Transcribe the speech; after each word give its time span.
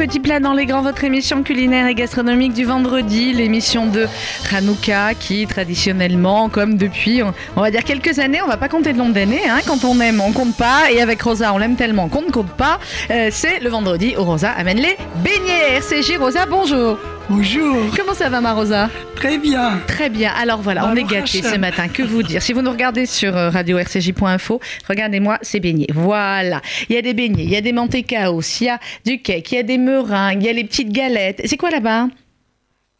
Petit 0.00 0.18
plat 0.18 0.40
dans 0.40 0.54
les 0.54 0.64
grands, 0.64 0.80
votre 0.80 1.04
émission 1.04 1.42
culinaire 1.42 1.86
et 1.86 1.94
gastronomique 1.94 2.54
du 2.54 2.64
vendredi, 2.64 3.34
l'émission 3.34 3.84
de 3.84 4.06
Hanouka 4.50 5.12
qui 5.12 5.46
traditionnellement, 5.46 6.48
comme 6.48 6.78
depuis, 6.78 7.22
on 7.22 7.60
va 7.60 7.70
dire 7.70 7.84
quelques 7.84 8.18
années, 8.18 8.40
on 8.40 8.46
va 8.46 8.56
pas 8.56 8.70
compter 8.70 8.92
le 8.92 8.98
nombre 8.98 9.12
d'années, 9.12 9.46
hein, 9.46 9.58
quand 9.66 9.84
on 9.84 10.00
aime, 10.00 10.22
on 10.22 10.32
compte 10.32 10.56
pas, 10.56 10.90
et 10.90 11.02
avec 11.02 11.20
Rosa, 11.20 11.52
on 11.52 11.58
l'aime 11.58 11.76
tellement 11.76 12.08
qu'on 12.08 12.22
ne 12.22 12.30
compte 12.30 12.52
pas, 12.52 12.80
euh, 13.10 13.28
c'est 13.30 13.60
le 13.60 13.68
vendredi 13.68 14.14
où 14.18 14.24
Rosa 14.24 14.52
amène 14.52 14.78
les 14.78 14.96
beignets. 15.16 15.76
RCJ, 15.76 16.16
Rosa, 16.16 16.46
bonjour. 16.46 16.96
Bonjour. 17.30 17.76
Comment 17.96 18.12
ça 18.12 18.28
va, 18.28 18.40
ma 18.40 18.52
Rosa 18.54 18.90
Très 19.14 19.38
bien. 19.38 19.80
Très 19.86 20.10
bien. 20.10 20.32
Alors 20.36 20.60
voilà, 20.62 20.88
on 20.88 20.96
est 20.96 21.04
gâtés 21.04 21.42
ce 21.42 21.56
matin. 21.56 21.86
Que 21.86 22.02
vous 22.02 22.24
dire 22.24 22.42
Si 22.42 22.52
vous 22.52 22.60
nous 22.60 22.72
regardez 22.72 23.06
sur 23.06 23.36
euh, 23.36 23.50
radio-rcj.info, 23.50 24.60
regardez-moi 24.88 25.38
ces 25.40 25.60
beignets. 25.60 25.86
Voilà. 25.94 26.60
Il 26.88 26.96
y 26.96 26.98
a 26.98 27.02
des 27.02 27.14
beignets, 27.14 27.44
il 27.44 27.50
y 27.50 27.54
a 27.54 27.60
des 27.60 27.72
mantecaos, 27.72 28.40
il 28.60 28.64
y 28.64 28.68
a 28.68 28.80
du 29.06 29.22
cake, 29.22 29.52
il 29.52 29.54
y 29.54 29.58
a 29.58 29.62
des 29.62 29.78
meringues, 29.78 30.42
il 30.42 30.46
y 30.46 30.48
a 30.48 30.52
les 30.52 30.64
petites 30.64 30.90
galettes. 30.90 31.42
C'est 31.44 31.56
quoi 31.56 31.70
là-bas 31.70 32.08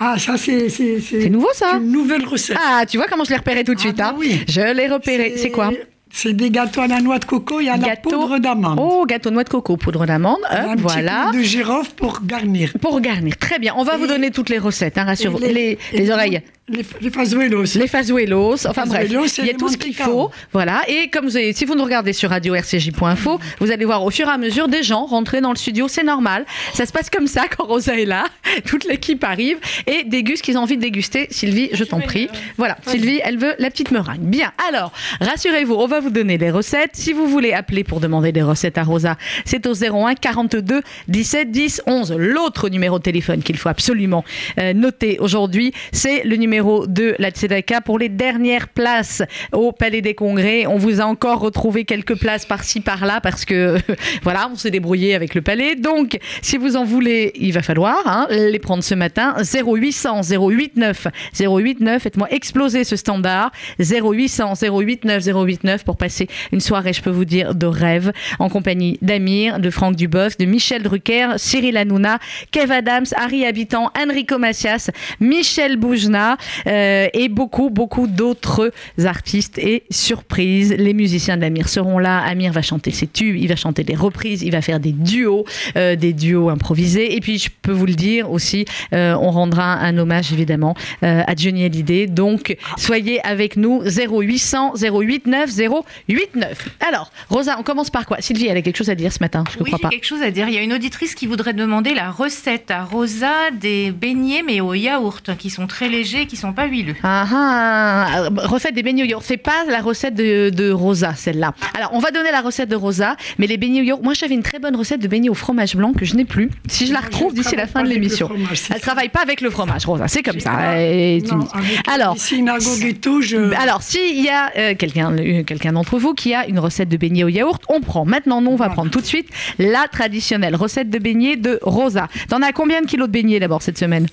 ah, 0.03 0.17
ça, 0.17 0.39
c'est. 0.39 0.71
C'est 0.71 1.29
nouveau, 1.29 1.51
ça 1.53 1.77
Une 1.77 1.91
nouvelle 1.91 2.25
recette. 2.25 2.57
Ah, 2.59 2.85
tu 2.89 2.97
vois 2.97 3.07
comment 3.07 3.25
je 3.25 3.31
l'ai 3.31 3.37
repéré 3.37 3.65
tout 3.65 3.75
de 3.75 3.81
suite, 3.81 3.99
ah, 3.99 4.09
hein 4.09 4.13
bah 4.13 4.19
oui. 4.19 4.41
Je 4.49 4.73
l'ai 4.73 4.87
repéré. 4.87 5.35
C'est 5.37 5.51
quoi 5.51 5.73
c'est 6.13 6.33
des 6.33 6.51
gâteaux 6.51 6.81
à 6.81 6.87
la 6.87 7.01
noix 7.01 7.19
de 7.19 7.25
coco 7.25 7.61
et 7.61 7.69
à 7.69 7.77
la 7.77 7.97
poudre 7.97 8.39
d'amande. 8.39 8.79
Oh, 8.81 9.05
gâteau 9.07 9.31
noix 9.31 9.45
de 9.45 9.49
coco, 9.49 9.77
poudre 9.77 10.07
d'amande. 10.07 10.39
un 10.51 10.75
voilà. 10.77 11.27
Petit 11.27 11.33
peu 11.33 11.39
de 11.39 11.43
girofle 11.43 11.93
pour 11.93 12.21
garnir. 12.25 12.73
Pour 12.81 13.01
garnir. 13.01 13.37
Très 13.39 13.59
bien. 13.59 13.75
On 13.77 13.85
va 13.85 13.97
vous 13.97 14.07
donner 14.07 14.31
toutes 14.31 14.49
les 14.49 14.59
recettes, 14.59 14.99
hein, 14.99 15.05
rassurez-vous. 15.05 15.39
Les, 15.39 15.79
les, 15.93 16.11
oreilles. 16.11 16.43
Les, 16.71 16.85
les 17.01 17.11
fazuelos. 17.11 17.75
Les 17.75 17.89
fazuelos. 17.89 18.67
Enfin 18.67 18.87
bref, 18.87 19.11
il 19.39 19.47
y 19.47 19.51
a 19.51 19.55
tout 19.55 19.69
ce 19.69 19.77
qu'il 19.77 19.95
faut. 19.95 20.31
Voilà. 20.53 20.83
Et 20.89 21.09
comme 21.09 21.25
vous 21.25 21.37
avez, 21.37 21.53
si 21.53 21.65
vous 21.65 21.75
nous 21.75 21.85
regardez 21.85 22.13
sur 22.13 22.31
radio-rcj.info, 22.31 23.41
vous 23.59 23.71
allez 23.73 23.85
voir 23.85 24.05
au 24.05 24.11
fur 24.11 24.29
et 24.29 24.31
à 24.31 24.39
mesure 24.39 24.69
des 24.69 24.83
gens 24.83 25.05
rentrer 25.05 25.41
dans 25.41 25.51
le 25.51 25.57
studio. 25.57 25.89
C'est 25.89 26.05
normal. 26.05 26.47
Ça 26.73 26.87
se 26.87 26.93
passe 26.93 27.11
comme 27.11 27.27
ça 27.27 27.47
quand 27.49 27.65
Rosa 27.65 27.99
est 27.99 28.05
là. 28.05 28.25
Toute 28.67 28.85
l'équipe 28.85 29.23
arrive 29.25 29.59
et 29.87 30.05
déguste 30.05 30.45
qu'ils 30.45 30.59
ont 30.59 30.63
envie 30.63 30.77
de 30.77 30.83
déguster. 30.83 31.27
Sylvie, 31.31 31.71
je 31.73 31.83
t'en 31.83 32.01
prie. 32.01 32.29
Voilà. 32.57 32.77
Sylvie, 32.87 33.21
elle 33.25 33.39
veut 33.39 33.55
la 33.59 33.71
petite 33.71 33.91
meringue. 33.91 34.21
Bien. 34.21 34.53
Alors, 34.69 34.93
rassurez-vous, 35.21 35.75
on 35.75 35.87
va 35.87 35.99
vous 35.99 36.11
donner 36.11 36.39
les 36.39 36.51
recettes. 36.51 36.93
Si 36.95 37.13
vous 37.13 37.27
voulez 37.27 37.53
appeler 37.53 37.83
pour 37.83 37.99
demander 37.99 38.31
des 38.31 38.43
recettes 38.43 38.79
à 38.79 38.85
Rosa, 38.85 39.17
c'est 39.45 39.67
au 39.67 39.75
01 39.75 40.15
42 40.15 40.83
17 41.09 41.51
10 41.51 41.83
11. 41.87 42.15
L'autre 42.17 42.69
numéro 42.69 42.99
de 42.99 43.03
téléphone 43.03 43.43
qu'il 43.43 43.57
faut 43.57 43.69
absolument 43.69 44.25
euh, 44.59 44.73
noter 44.73 45.19
aujourd'hui, 45.19 45.73
c'est 45.93 46.23
le 46.25 46.37
numéro 46.37 46.60
de 46.87 47.15
la 47.19 47.31
Tzedaka 47.31 47.81
pour 47.81 47.99
les 47.99 48.09
dernières 48.09 48.69
places 48.69 49.23
au 49.53 49.73
Palais 49.73 50.01
des 50.01 50.15
Congrès. 50.15 50.67
On 50.67 50.77
vous 50.77 51.01
a 51.01 51.05
encore 51.05 51.41
retrouvé 51.41 51.85
quelques 51.85 52.19
places 52.19 52.45
par-ci 52.47 52.81
par-là 52.81 53.21
parce 53.21 53.45
que 53.45 53.77
voilà, 54.23 54.49
on 54.53 54.57
s'est 54.57 54.71
débrouillé 54.71 55.15
avec 55.15 55.35
le 55.35 55.43
Palais. 55.43 55.75
Donc, 55.75 56.19
si 56.43 56.57
vous 56.57 56.77
en 56.77 56.85
voulez, 56.85 57.33
il 57.35 57.53
va 57.53 57.63
falloir 57.63 58.03
hein, 58.07 58.27
les 58.31 58.59
prendre 58.59 58.85
ce 58.85 58.95
matin. 58.95 59.35
0800 59.39 60.21
089 60.23 61.09
089, 61.35 62.03
faites-moi 62.03 62.29
exploser 62.31 62.85
ce 62.85 62.97
standard. 62.97 63.51
0800 63.79 64.55
089 64.61 65.25
089 65.25 65.85
pour 65.85 65.97
passer 65.97 66.29
une 66.53 66.61
soirée, 66.61 66.93
je 66.93 67.03
peux 67.03 67.11
vous 67.11 67.25
dire, 67.25 67.55
de 67.55 67.67
rêve 67.67 68.13
en 68.39 68.49
compagnie 68.49 68.99
d'Amir, 69.03 69.59
de 69.59 69.71
Franck 69.71 69.97
Dubosc, 69.97 70.39
de 70.39 70.45
Michel 70.45 70.83
Drucker, 70.83 71.35
Cyril 71.37 71.77
Hanouna, 71.77 72.19
Kev 72.51 72.73
Adams, 72.73 73.07
Harry 73.17 73.45
Habitant, 73.45 73.91
Enrico 74.01 74.39
Macias, 74.39 74.91
Michel 75.21 75.77
Boujna, 75.77 76.37
euh, 76.67 77.09
et 77.13 77.29
beaucoup, 77.29 77.71
beaucoup 77.71 78.07
d'autres 78.07 78.73
artistes 79.05 79.59
et 79.59 79.85
surprises. 79.91 80.75
Les 80.77 80.95
musiciens 80.95 81.37
d'Amir 81.37 81.69
seront 81.69 81.99
là. 81.99 82.21
Amir 82.21 82.53
va 82.53 82.63
chanter 82.63 82.91
ses 82.91 83.07
tubes, 83.07 83.37
il 83.37 83.49
va 83.49 83.57
chanter 83.57 83.85
des 83.85 83.95
reprises, 83.95 84.43
il 84.43 84.53
va 84.53 84.63
faire 84.63 84.81
des 84.81 84.93
duos, 84.93 85.45
euh, 85.77 85.97
des 85.97 86.13
duos 86.13 86.49
improvisés. 86.49 87.17
Et 87.17 87.21
puis, 87.21 87.39
je 87.39 87.51
peux 87.63 87.73
vous 87.73 87.87
le 87.87 87.95
dire 87.95 88.31
aussi, 88.31 88.65
euh, 88.93 89.15
on 89.21 89.31
rendra 89.31 89.75
un 89.75 89.97
hommage 89.99 90.33
évidemment 90.33 90.75
à 91.03 91.35
Johnny 91.37 91.65
Hallyday. 91.65 92.07
Donc, 92.07 92.57
soyez 92.77 93.25
avec 93.27 93.57
nous 93.57 93.83
0800 93.83 94.75
089 94.75 95.51
089. 95.57 96.69
Alors, 96.87 97.11
Rosa, 97.29 97.57
on 97.59 97.63
commence 97.63 97.91
par 97.91 98.07
quoi? 98.07 98.19
Sylvie, 98.21 98.47
elle 98.47 98.57
a 98.57 98.63
quelque 98.63 98.77
chose 98.77 98.91
à 98.91 98.95
dire 98.95 99.13
ce 99.13 99.19
matin, 99.21 99.45
je 99.53 99.59
ne 99.59 99.65
oui, 99.65 99.71
crois 99.71 99.79
pas. 99.79 99.89
quelque 99.89 100.07
chose 100.07 100.23
à 100.23 100.31
dire. 100.31 100.49
Il 100.49 100.55
y 100.55 100.59
a 100.59 100.63
une 100.63 100.73
auditrice 100.73 101.15
qui 101.15 101.27
voudrait 101.27 101.53
demander 101.53 101.95
la 101.95 102.11
recette 102.11 102.71
à 102.71 102.85
Rosa 102.85 103.51
des 103.53 103.91
beignets, 103.91 104.43
mais 104.47 104.61
au 104.61 104.75
yaourt, 104.75 105.37
qui 105.37 105.51
sont 105.51 105.67
très 105.67 105.89
légers, 105.89 106.27
qui 106.31 106.37
sont 106.37 106.53
pas 106.53 106.67
huileux. 106.67 106.95
Ah, 107.03 107.27
ah, 107.33 108.29
recette 108.45 108.75
des 108.75 108.85
beignets 108.85 109.03
au 109.03 109.07
yaourt. 109.07 109.25
C'est 109.27 109.37
pas 109.37 109.65
la 109.69 109.81
recette 109.81 110.15
de, 110.15 110.51
de 110.51 110.71
Rosa, 110.71 111.15
celle-là. 111.17 111.55
Alors, 111.77 111.91
on 111.93 111.99
va 111.99 112.13
donner 112.13 112.31
la 112.31 112.41
recette 112.41 112.69
de 112.69 112.77
Rosa, 112.77 113.17
mais 113.39 113.49
les 113.49 113.57
beignets 113.57 113.81
au 113.81 113.85
yaourt. 113.85 114.03
Moi, 114.03 114.15
j'avais 114.15 114.35
une 114.35 114.45
très 114.45 114.61
bonne 114.61 114.77
recette 114.77 115.01
de 115.01 115.09
beignets 115.09 115.29
au 115.29 115.35
fromage 115.35 115.75
blanc 115.75 115.93
que 115.93 116.05
je 116.05 116.15
n'ai 116.15 116.25
plus. 116.25 116.49
Si 116.69 116.87
je 116.87 116.93
la 116.93 117.01
retrouve 117.01 117.35
d'ici 117.35 117.57
la 117.57 117.67
fin 117.67 117.83
de 117.83 117.89
l'émission. 117.89 118.31
Elle 118.73 118.81
travaille 118.81 119.09
pas 119.09 119.23
avec 119.23 119.41
le 119.41 119.51
fromage, 119.51 119.85
Rosa. 119.87 120.07
C'est 120.07 120.23
comme 120.23 120.39
ça. 120.39 120.53
Non, 120.53 121.49
alors, 121.93 122.17
je... 122.17 123.55
alors, 123.61 123.83
s'il 123.83 124.25
y 124.25 124.29
a 124.29 124.51
euh, 124.57 124.75
quelqu'un, 124.77 125.17
euh, 125.19 125.43
quelqu'un 125.43 125.73
d'entre 125.73 125.99
vous 125.99 126.15
qui 126.15 126.33
a 126.33 126.47
une 126.47 126.61
recette 126.61 126.89
de 126.89 126.97
beignets 126.97 127.25
au 127.25 127.29
yaourt, 127.29 127.63
on 127.69 127.81
prend. 127.81 128.05
Maintenant, 128.05 128.41
nous, 128.41 128.53
on 128.53 128.57
va 128.57 128.69
prendre 128.69 128.91
tout 128.91 129.01
de 129.01 129.07
suite 129.07 129.29
la 129.59 129.89
traditionnelle 129.91 130.55
recette 130.55 130.91
de 130.91 130.99
beignets 130.99 131.37
de 131.37 131.59
Rosa. 131.63 132.07
T'en 132.29 132.41
as 132.43 132.53
combien 132.53 132.83
de 132.83 132.87
kilos 132.87 133.09
de 133.09 133.13
beignets 133.13 133.41
d'abord 133.41 133.63
cette 133.63 133.79
semaine? 133.79 134.07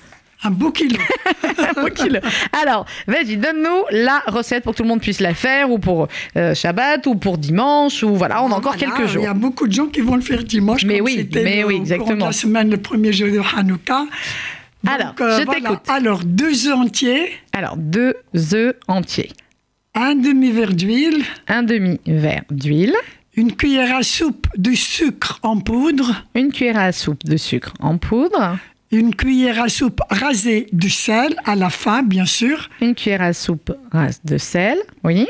Un 0.44 0.50
beau 0.50 0.70
kilo. 0.70 0.98
un 1.58 1.82
beau 1.82 1.88
kilo. 1.88 2.20
Alors, 2.60 2.86
vas-y, 3.06 3.36
donne-nous 3.36 3.84
la 3.90 4.22
recette 4.26 4.62
pour 4.64 4.72
que 4.72 4.78
tout 4.78 4.82
le 4.84 4.88
monde 4.88 5.00
puisse 5.00 5.20
la 5.20 5.34
faire, 5.34 5.70
ou 5.70 5.78
pour 5.78 6.08
euh, 6.36 6.54
Shabbat, 6.54 7.06
ou 7.06 7.16
pour 7.16 7.38
dimanche, 7.38 8.02
ou 8.02 8.14
voilà, 8.14 8.42
on 8.42 8.50
a 8.52 8.54
encore 8.54 8.76
voilà, 8.76 8.94
quelques 8.94 9.08
jours. 9.08 9.22
Il 9.22 9.26
y 9.26 9.28
a 9.28 9.34
beaucoup 9.34 9.66
de 9.66 9.72
gens 9.72 9.86
qui 9.86 10.00
vont 10.00 10.16
le 10.16 10.22
faire 10.22 10.44
dimanche. 10.44 10.84
Mais 10.84 10.98
comme 10.98 11.06
oui, 11.06 11.28
mais 11.34 11.60
le, 11.62 11.66
oui, 11.66 11.76
exactement. 11.76 12.26
la 12.26 12.32
semaine, 12.32 12.70
le 12.70 12.76
premier 12.76 13.12
jour 13.12 13.28
de 13.28 13.40
Hanouka. 13.56 14.06
Donc, 14.84 14.92
Alors, 14.92 15.14
euh, 15.20 15.40
je 15.40 15.44
voilà. 15.44 15.60
t'écoute. 15.60 15.80
Alors, 15.88 16.20
deux 16.24 16.68
œufs 16.68 16.76
entiers. 16.76 17.32
Alors, 17.52 17.76
deux 17.76 18.14
œufs 18.54 18.74
entiers. 18.86 19.32
Un 19.94 20.14
demi-verre 20.14 20.72
d'huile. 20.72 21.24
Un 21.48 21.64
demi-verre 21.64 22.44
d'huile. 22.50 22.94
Une 23.34 23.54
cuillère 23.56 23.96
à 23.96 24.02
soupe 24.02 24.46
de 24.56 24.72
sucre 24.72 25.40
en 25.42 25.58
poudre. 25.58 26.24
Une 26.34 26.52
cuillère 26.52 26.78
à 26.78 26.92
soupe 26.92 27.24
de 27.24 27.36
sucre 27.36 27.74
en 27.80 27.98
poudre. 27.98 28.56
Une 28.90 29.14
cuillère 29.14 29.62
à 29.62 29.68
soupe 29.68 30.00
rasée 30.08 30.66
de 30.72 30.88
sel, 30.88 31.36
à 31.44 31.54
la 31.54 31.68
fin, 31.68 32.02
bien 32.02 32.24
sûr. 32.24 32.70
Une 32.80 32.94
cuillère 32.94 33.20
à 33.20 33.32
soupe 33.34 33.76
rase 33.92 34.20
de 34.24 34.38
sel, 34.38 34.78
oui. 35.04 35.26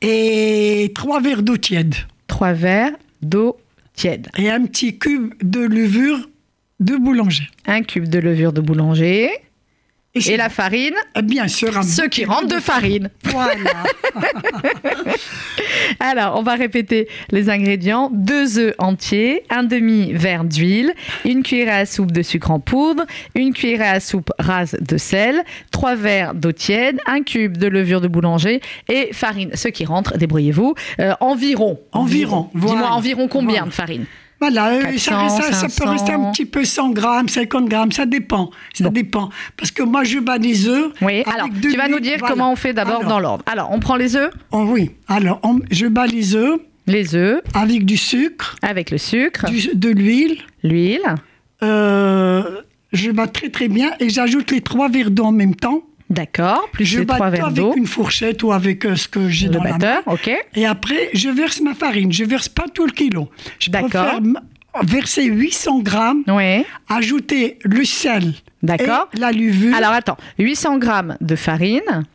Et 0.00 0.90
trois 0.94 1.20
verres 1.20 1.42
d'eau 1.42 1.56
tiède. 1.56 1.94
Trois 2.26 2.52
verres 2.52 2.96
d'eau 3.22 3.56
tiède. 3.94 4.28
Et 4.36 4.50
un 4.50 4.64
petit 4.64 4.98
cube 4.98 5.32
de 5.42 5.60
levure 5.60 6.28
de 6.80 6.96
boulanger. 6.96 7.48
Un 7.66 7.82
cube 7.82 8.08
de 8.08 8.18
levure 8.18 8.52
de 8.52 8.60
boulanger. 8.60 9.30
Et, 10.14 10.36
la 10.36 10.50
farine 10.50 10.94
Bien 11.22 11.48
sûr. 11.48 11.76
Un 11.76 11.82
Ce 11.82 12.02
qui 12.02 12.26
rentre 12.26 12.46
de 12.48 12.60
farine. 12.60 13.08
Voilà. 13.24 13.54
Alors, 16.00 16.38
on 16.38 16.42
va 16.42 16.54
répéter 16.54 17.08
les 17.30 17.48
ingrédients. 17.48 18.10
Deux 18.12 18.58
œufs 18.58 18.74
entiers, 18.78 19.44
un 19.48 19.62
demi-verre 19.62 20.44
d'huile, 20.44 20.92
une 21.24 21.42
cuillère 21.42 21.74
à 21.74 21.86
soupe 21.86 22.12
de 22.12 22.20
sucre 22.22 22.50
en 22.50 22.60
poudre, 22.60 23.04
une 23.34 23.54
cuillère 23.54 23.94
à 23.94 24.00
soupe 24.00 24.30
rase 24.38 24.76
de 24.80 24.98
sel, 24.98 25.42
trois 25.70 25.94
verres 25.94 26.34
d'eau 26.34 26.52
tiède, 26.52 27.00
un 27.06 27.22
cube 27.22 27.56
de 27.56 27.66
levure 27.66 28.02
de 28.02 28.08
boulanger 28.08 28.60
et 28.88 29.10
farine. 29.12 29.50
Ce 29.54 29.68
qui 29.68 29.86
rentre, 29.86 30.18
débrouillez-vous, 30.18 30.74
euh, 31.00 31.14
environ. 31.20 31.80
Environ. 31.92 32.50
Dis-moi 32.54 32.72
voilà. 32.72 32.92
environ 32.92 33.28
combien 33.28 33.60
Voilà. 33.60 33.66
de 33.70 33.74
farine 33.74 34.04
Voilà, 34.42 34.70
euh, 34.72 34.82
400, 34.82 35.28
ça, 35.28 35.66
peut 35.68 35.88
rester 35.90 36.12
500. 36.12 36.28
un 36.28 36.32
petit 36.32 36.46
peu 36.46 36.64
100 36.64 36.90
grammes, 36.90 37.28
50 37.28 37.68
grammes, 37.68 37.92
ça 37.92 38.06
dépend. 38.06 38.50
Ça 38.74 38.84
Bon. 38.84 38.90
dépend. 38.90 39.30
Parce 39.56 39.70
que 39.70 39.82
moi, 39.84 40.02
je 40.02 40.18
bats 40.18 40.38
les 40.38 40.66
œufs. 40.68 40.90
Oui, 41.00 41.22
alors 41.32 41.48
tu 41.62 41.76
vas 41.76 41.86
nous 41.88 42.00
dire 42.00 42.16
voilà. 42.18 42.34
comment 42.34 42.52
on 42.52 42.56
fait 42.56 42.72
d'abord 42.72 43.04
dans 43.04 43.20
l'ordre. 43.20 43.44
Alors, 43.46 43.70
on 43.70 43.78
prend 43.78 43.94
les 43.96 44.16
œufs, 44.16 44.32
oh 44.50 44.64
oui, 44.68 44.90
alors 45.08 45.38
on- 45.44 45.60
je 45.70 45.86
bats 45.86 46.06
les 46.06 46.34
œufs 46.34 46.58
les 46.88 47.14
œufs 47.14 47.40
avec 47.54 47.84
du 47.86 47.96
sucre, 47.96 48.56
avec 48.62 48.90
le 48.90 48.98
sucre, 48.98 49.46
du- 49.48 49.70
de 49.74 49.88
l'huile. 49.90 50.38
l'huile, 50.64 51.14
euh, 51.62 52.42
je 52.92 53.10
bats 53.10 53.28
très 53.28 53.48
très 53.50 53.68
bien 53.68 53.92
et 54.00 54.10
j'ajoute 54.10 54.50
les 54.50 54.60
trois 54.60 54.88
verres 54.88 55.10
d'eau 55.12 55.24
en 55.24 55.32
même 55.32 55.54
temps. 55.54 55.82
D'accord, 56.12 56.68
plus 56.72 56.84
je 56.84 57.00
les 57.00 57.04
bats 57.04 57.30
verres 57.30 57.46
avec 57.46 57.56
d'eau, 57.56 57.74
une 57.76 57.86
fourchette 57.86 58.42
ou 58.42 58.52
avec 58.52 58.84
euh, 58.84 58.96
ce 58.96 59.08
que 59.08 59.28
j'ai 59.28 59.48
dans 59.48 59.62
la 59.62 59.72
main. 59.72 59.78
batteur, 59.78 60.02
ok. 60.06 60.30
Et 60.54 60.66
après, 60.66 61.10
je 61.14 61.28
verse 61.28 61.60
ma 61.60 61.74
farine. 61.74 62.12
Je 62.12 62.24
verse 62.24 62.48
pas 62.48 62.66
tout 62.72 62.86
le 62.86 62.92
kilo. 62.92 63.28
Je 63.58 63.70
préfère 63.70 64.20
verser 64.82 65.24
800 65.24 65.80
grammes, 65.80 66.22
Oui, 66.28 66.64
ajouter 66.88 67.58
le 67.64 67.84
sel 67.84 68.32
D'accord. 68.62 69.08
et 69.14 69.20
la 69.20 69.32
levure. 69.32 69.74
Alors 69.74 69.92
attends, 69.92 70.16
800 70.38 70.78
grammes 70.78 71.16
de 71.20 71.36
farine. 71.36 72.06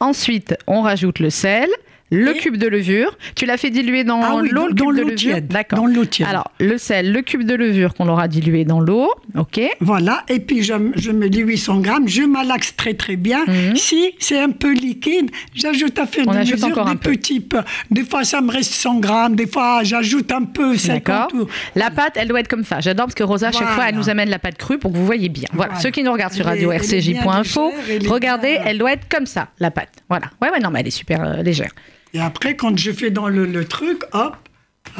Ensuite, 0.00 0.54
on 0.66 0.82
rajoute 0.82 1.18
le 1.18 1.30
sel, 1.30 1.68
le 2.10 2.32
cube 2.34 2.56
de 2.56 2.66
levure. 2.66 3.16
Tu 3.34 3.46
l'as 3.46 3.56
fait 3.56 3.70
diluer 3.70 4.04
dans 4.04 4.22
ah 4.22 4.42
l'eau, 4.42 4.68
le 4.68 4.74
cube 4.74 4.96
de 4.96 5.02
levure 5.02 5.42
D'accord. 5.42 5.80
Dans 5.80 5.86
l'eau 5.86 6.04
tiède. 6.04 6.28
Alors, 6.28 6.50
le 6.60 6.78
sel, 6.78 7.12
le 7.12 7.22
cube 7.22 7.44
de 7.44 7.54
levure 7.54 7.94
qu'on 7.94 8.08
aura 8.08 8.28
dilué 8.28 8.64
dans 8.64 8.80
l'eau. 8.80 9.10
OK. 9.36 9.60
Voilà. 9.80 10.24
Et 10.28 10.40
puis, 10.40 10.62
je, 10.62 10.74
je 10.96 11.10
mets 11.10 11.28
les 11.28 11.40
800 11.40 11.80
grammes. 11.80 12.08
Je 12.08 12.22
malaxe 12.22 12.76
très, 12.76 12.94
très 12.94 13.16
bien. 13.16 13.44
Mhm. 13.46 13.76
Si 13.76 14.14
c'est 14.18 14.38
un 14.38 14.50
peu 14.50 14.72
liquide, 14.72 15.30
j'ajoute 15.54 15.98
à 15.98 16.06
faire 16.06 16.26
des 16.26 16.38
mesures 16.38 16.84
des 16.84 16.96
petits 16.96 17.40
peu. 17.40 17.62
Des 17.90 18.04
fois, 18.04 18.24
ça 18.24 18.40
me 18.40 18.50
reste 18.50 18.72
100 18.74 19.00
grammes. 19.00 19.36
Des 19.36 19.46
fois, 19.46 19.82
j'ajoute 19.82 20.30
un 20.32 20.42
peu. 20.42 20.76
D'accord. 20.86 21.28
La 21.74 21.90
pâte, 21.90 22.14
elle 22.16 22.28
doit 22.28 22.40
être 22.40 22.48
comme 22.48 22.64
ça. 22.64 22.80
J'adore 22.80 23.06
parce 23.06 23.14
que 23.14 23.24
Rosa, 23.24 23.50
chaque 23.52 23.70
fois, 23.70 23.88
elle 23.88 23.96
nous 23.96 24.10
amène 24.10 24.30
la 24.30 24.38
pâte 24.38 24.58
crue 24.58 24.78
pour 24.78 24.92
que 24.92 24.96
vous 24.96 25.06
voyez 25.06 25.28
bien. 25.28 25.48
Voilà. 25.52 25.76
Ceux 25.80 25.90
qui 25.90 26.02
nous 26.02 26.12
regardent 26.12 26.32
sur 26.32 26.44
radio 26.44 26.70
rcj.info, 26.70 27.72
regardez, 28.08 28.58
elle 28.64 28.78
doit 28.78 28.92
être 28.92 29.08
comme 29.08 29.26
ça, 29.26 29.48
la 29.58 29.70
pâte. 29.70 29.90
Voilà. 30.08 30.26
Ouais, 30.40 30.50
ouais, 30.50 30.60
non, 30.60 30.70
mais 30.70 30.80
elle 30.80 30.88
est 30.88 30.90
super 30.90 31.22
euh, 31.22 31.42
légère. 31.42 31.70
Et 32.14 32.20
après, 32.20 32.54
quand 32.54 32.78
je 32.78 32.92
fais 32.92 33.10
dans 33.10 33.28
le, 33.28 33.64
truc, 33.64 34.02
hop, 34.12 34.36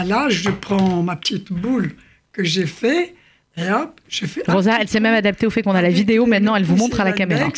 là, 0.05 0.29
je 0.29 0.51
prends 0.51 1.03
ma 1.03 1.15
petite 1.15 1.53
boule 1.53 1.93
que 2.33 2.43
j'ai 2.43 2.67
fait 2.67 3.15
et 3.57 3.71
hop, 3.71 4.01
je 4.09 4.27
fais. 4.27 4.43
Rosa, 4.49 4.79
elle 4.81 4.89
s'est 4.89 4.99
même 4.99 5.15
adaptée 5.15 5.47
au 5.47 5.51
fait 5.51 5.63
qu'on 5.63 5.77
a 5.77 5.83
la 5.83 5.91
vidéo. 5.91 6.27
Maintenant, 6.27 6.57
elle 6.57 6.65
vous 6.65 6.77
montre 6.77 7.01
à 7.01 7.05
la 7.05 7.13
caméra. 7.13 7.49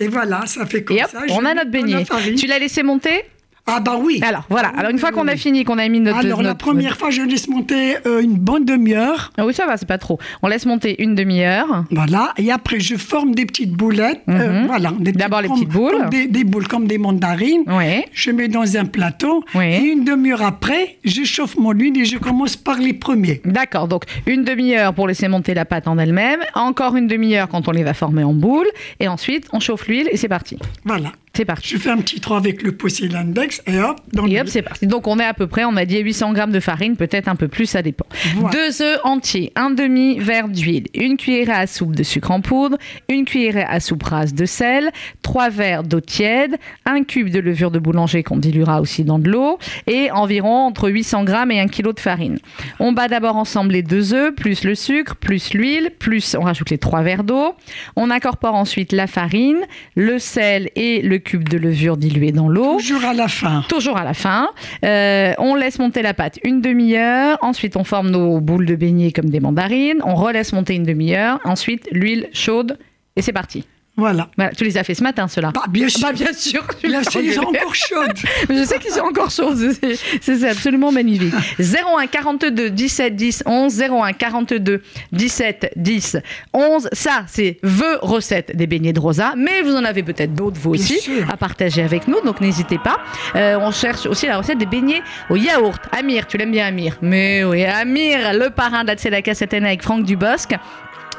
Et 0.00 0.08
voilà, 0.08 0.44
ça 0.46 0.66
fait 0.66 0.82
comme 0.82 0.96
et 0.96 1.04
hop, 1.04 1.10
ça. 1.10 1.22
On 1.30 1.44
a 1.44 1.54
notre 1.54 1.70
beignet. 1.70 2.04
Tu 2.36 2.48
l'as 2.48 2.58
laissé 2.58 2.82
monter? 2.82 3.22
Ah 3.66 3.80
bah 3.80 3.96
oui. 3.98 4.20
Alors 4.22 4.44
voilà. 4.50 4.68
Alors 4.76 4.90
une 4.90 4.98
fois 4.98 5.10
qu'on 5.10 5.26
a 5.26 5.36
fini, 5.36 5.64
qu'on 5.64 5.78
a 5.78 5.88
mis 5.88 6.00
notre. 6.00 6.18
Alors 6.18 6.42
la 6.42 6.54
première 6.54 6.96
fois, 6.98 7.10
je 7.10 7.22
laisse 7.22 7.48
monter 7.48 7.96
euh, 8.06 8.20
une 8.20 8.34
bonne 8.34 8.64
demi-heure. 8.64 9.32
Ah 9.38 9.46
oui, 9.46 9.54
ça 9.54 9.66
va, 9.66 9.76
c'est 9.78 9.88
pas 9.88 9.98
trop. 9.98 10.18
On 10.42 10.48
laisse 10.48 10.66
monter 10.66 11.02
une 11.02 11.14
demi-heure. 11.14 11.84
Voilà. 11.90 12.34
Et 12.36 12.52
après, 12.52 12.80
je 12.80 12.96
forme 12.96 13.34
des 13.34 13.46
petites 13.46 13.72
boulettes. 13.72 14.20
Euh, 14.28 14.60
mhm. 14.60 14.66
voilà. 14.66 14.92
D'abord 14.98 15.40
les 15.40 15.48
petites 15.48 15.70
boules. 15.70 16.08
des, 16.10 16.44
boules 16.44 16.68
comme 16.68 16.86
des 16.86 16.98
mandarines. 16.98 17.62
Oui. 17.66 18.02
Je 18.12 18.30
mets 18.30 18.48
dans 18.48 18.76
un 18.76 18.84
plateau. 18.84 19.42
Oui. 19.54 19.64
Et 19.64 19.80
une 19.80 20.04
demi-heure 20.04 20.42
après, 20.42 20.98
je 21.04 21.24
chauffe 21.24 21.56
mon 21.56 21.72
huile 21.72 21.98
et 21.98 22.04
je 22.04 22.18
commence 22.18 22.56
par 22.56 22.78
les 22.78 22.92
premiers. 22.92 23.40
D'accord. 23.46 23.88
Donc 23.88 24.04
une 24.26 24.44
demi-heure 24.44 24.92
pour 24.92 25.08
laisser 25.08 25.28
monter 25.28 25.54
la 25.54 25.64
pâte 25.64 25.88
en 25.88 25.96
elle-même. 25.98 26.40
Encore 26.54 26.96
une 26.96 27.06
demi-heure 27.06 27.48
quand 27.48 27.66
on 27.66 27.72
les 27.72 27.82
va 27.82 27.94
former 27.94 28.24
en 28.24 28.34
boules. 28.34 28.68
Et 29.00 29.08
ensuite, 29.08 29.46
on 29.52 29.60
chauffe 29.60 29.88
l'huile 29.88 30.08
et 30.10 30.18
c'est 30.18 30.28
parti. 30.28 30.58
Voilà. 30.84 31.12
C'est 31.36 31.44
parti. 31.44 31.68
Je 31.68 31.78
fais 31.78 31.90
un 31.90 31.96
petit 31.96 32.20
trou 32.20 32.34
avec 32.34 32.62
le 32.62 32.72
poussé 32.72 33.08
l'index 33.08 33.53
et 33.66 33.80
hop. 33.80 34.00
Dans 34.12 34.26
et 34.26 34.40
hop, 34.40 34.48
c'est 34.48 34.62
parti. 34.62 34.86
Donc 34.86 35.06
on 35.06 35.18
est 35.18 35.24
à 35.24 35.34
peu 35.34 35.46
près, 35.46 35.64
on 35.64 35.76
a 35.76 35.84
dit 35.84 35.98
800 35.98 36.32
grammes 36.32 36.52
de 36.52 36.60
farine, 36.60 36.96
peut-être 36.96 37.28
un 37.28 37.36
peu 37.36 37.48
plus, 37.48 37.66
ça 37.66 37.82
dépend. 37.82 38.06
Deux 38.52 38.82
œufs 38.82 39.00
entiers, 39.04 39.52
un 39.56 39.70
demi 39.70 40.18
verre 40.18 40.48
d'huile, 40.48 40.86
une 40.94 41.16
cuillère 41.16 41.50
à 41.50 41.66
soupe 41.66 41.94
de 41.94 42.02
sucre 42.02 42.30
en 42.30 42.40
poudre, 42.40 42.76
une 43.08 43.24
cuillère 43.24 43.66
à 43.68 43.80
soupe 43.80 44.02
rase 44.02 44.34
de 44.34 44.46
sel, 44.46 44.90
trois 45.22 45.50
verres 45.50 45.82
d'eau 45.82 46.00
tiède, 46.00 46.56
un 46.86 47.04
cube 47.04 47.30
de 47.30 47.40
levure 47.40 47.70
de 47.70 47.78
boulanger 47.78 48.22
qu'on 48.22 48.36
diluera 48.36 48.80
aussi 48.80 49.04
dans 49.04 49.18
de 49.18 49.28
l'eau 49.28 49.58
et 49.86 50.10
environ 50.10 50.66
entre 50.66 50.88
800 50.88 51.24
grammes 51.24 51.50
et 51.50 51.60
un 51.60 51.68
kilo 51.68 51.92
de 51.92 52.00
farine. 52.00 52.38
On 52.80 52.92
bat 52.92 53.08
d'abord 53.08 53.36
ensemble 53.36 53.72
les 53.72 53.82
deux 53.82 54.14
œufs, 54.14 54.34
plus 54.34 54.64
le 54.64 54.74
sucre, 54.74 55.16
plus 55.16 55.54
l'huile, 55.54 55.90
plus 55.98 56.36
on 56.38 56.42
rajoute 56.42 56.70
les 56.70 56.78
trois 56.78 57.02
verres 57.02 57.24
d'eau. 57.24 57.54
On 57.96 58.10
incorpore 58.10 58.54
ensuite 58.54 58.92
la 58.92 59.06
farine, 59.06 59.60
le 59.94 60.18
sel 60.18 60.70
et 60.76 61.02
le 61.02 61.18
cube 61.18 61.48
de 61.48 61.58
levure 61.58 61.96
dilué 61.96 62.32
dans 62.32 62.48
l'eau. 62.48 62.78
Toujours 62.78 63.04
à 63.04 63.14
la 63.14 63.28
fin. 63.28 63.43
Toujours 63.68 63.96
à 63.96 64.04
la 64.04 64.14
fin. 64.14 64.48
Euh, 64.84 65.34
on 65.38 65.54
laisse 65.54 65.78
monter 65.78 66.02
la 66.02 66.14
pâte 66.14 66.38
une 66.44 66.60
demi-heure. 66.60 67.38
Ensuite, 67.42 67.76
on 67.76 67.84
forme 67.84 68.10
nos 68.10 68.40
boules 68.40 68.66
de 68.66 68.76
beignets 68.76 69.12
comme 69.12 69.30
des 69.30 69.40
mandarines. 69.40 70.00
On 70.04 70.14
relaisse 70.14 70.52
monter 70.52 70.74
une 70.74 70.84
demi-heure. 70.84 71.40
Ensuite, 71.44 71.88
l'huile 71.92 72.28
chaude. 72.32 72.78
Et 73.16 73.22
c'est 73.22 73.32
parti. 73.32 73.64
Voilà. 73.96 74.28
Tu 74.56 74.64
les 74.64 74.76
as 74.76 74.82
fait 74.82 74.94
ce 74.94 75.02
matin, 75.02 75.28
ceux-là 75.28 75.52
bah, 75.54 75.64
Bien 75.68 75.88
sûr. 75.88 76.00
Bah, 76.02 76.12
bien 76.12 76.32
sûr. 76.32 76.66
ils 76.82 77.32
sont 77.32 77.42
encore 77.42 77.74
chaudes. 77.74 78.18
je 78.48 78.64
sais 78.64 78.78
qu'ils 78.78 78.90
sont 78.90 79.02
encore 79.02 79.30
chaudes. 79.30 79.72
C'est 80.20 80.48
absolument 80.48 80.90
magnifique. 80.90 81.32
01 81.60 82.06
42 82.08 82.70
17 82.70 83.14
10 83.14 83.42
11. 83.46 83.82
01 83.82 84.12
42 84.12 84.82
17 85.12 85.72
10 85.76 86.16
11. 86.52 86.88
Ça, 86.92 87.24
c'est 87.28 87.58
vos 87.62 87.98
recettes 88.02 88.56
des 88.56 88.66
beignets 88.66 88.92
de 88.92 88.98
Rosa. 88.98 89.34
Mais 89.36 89.62
vous 89.62 89.76
en 89.76 89.84
avez 89.84 90.02
peut-être 90.02 90.34
d'autres, 90.34 90.58
vous 90.60 90.74
aussi, 90.74 90.98
à 91.30 91.36
partager 91.36 91.82
avec 91.82 92.08
nous. 92.08 92.20
Donc 92.24 92.40
n'hésitez 92.40 92.78
pas. 92.78 92.98
Euh, 93.36 93.58
on 93.60 93.70
cherche 93.70 94.06
aussi 94.06 94.26
la 94.26 94.38
recette 94.38 94.58
des 94.58 94.66
beignets 94.66 95.02
au 95.30 95.36
yaourt. 95.36 95.80
Amir, 95.92 96.26
tu 96.26 96.36
l'aimes 96.36 96.50
bien, 96.50 96.66
Amir 96.66 96.96
Mais 97.00 97.44
oui, 97.44 97.64
Amir, 97.64 98.32
le 98.32 98.50
parrain 98.50 98.82
de 98.82 98.88
la 98.88 98.96
Tzedaka 98.96 99.34
cette 99.34 99.54
année 99.54 99.68
avec 99.68 99.82
Franck 99.82 100.04
Dubosc 100.04 100.52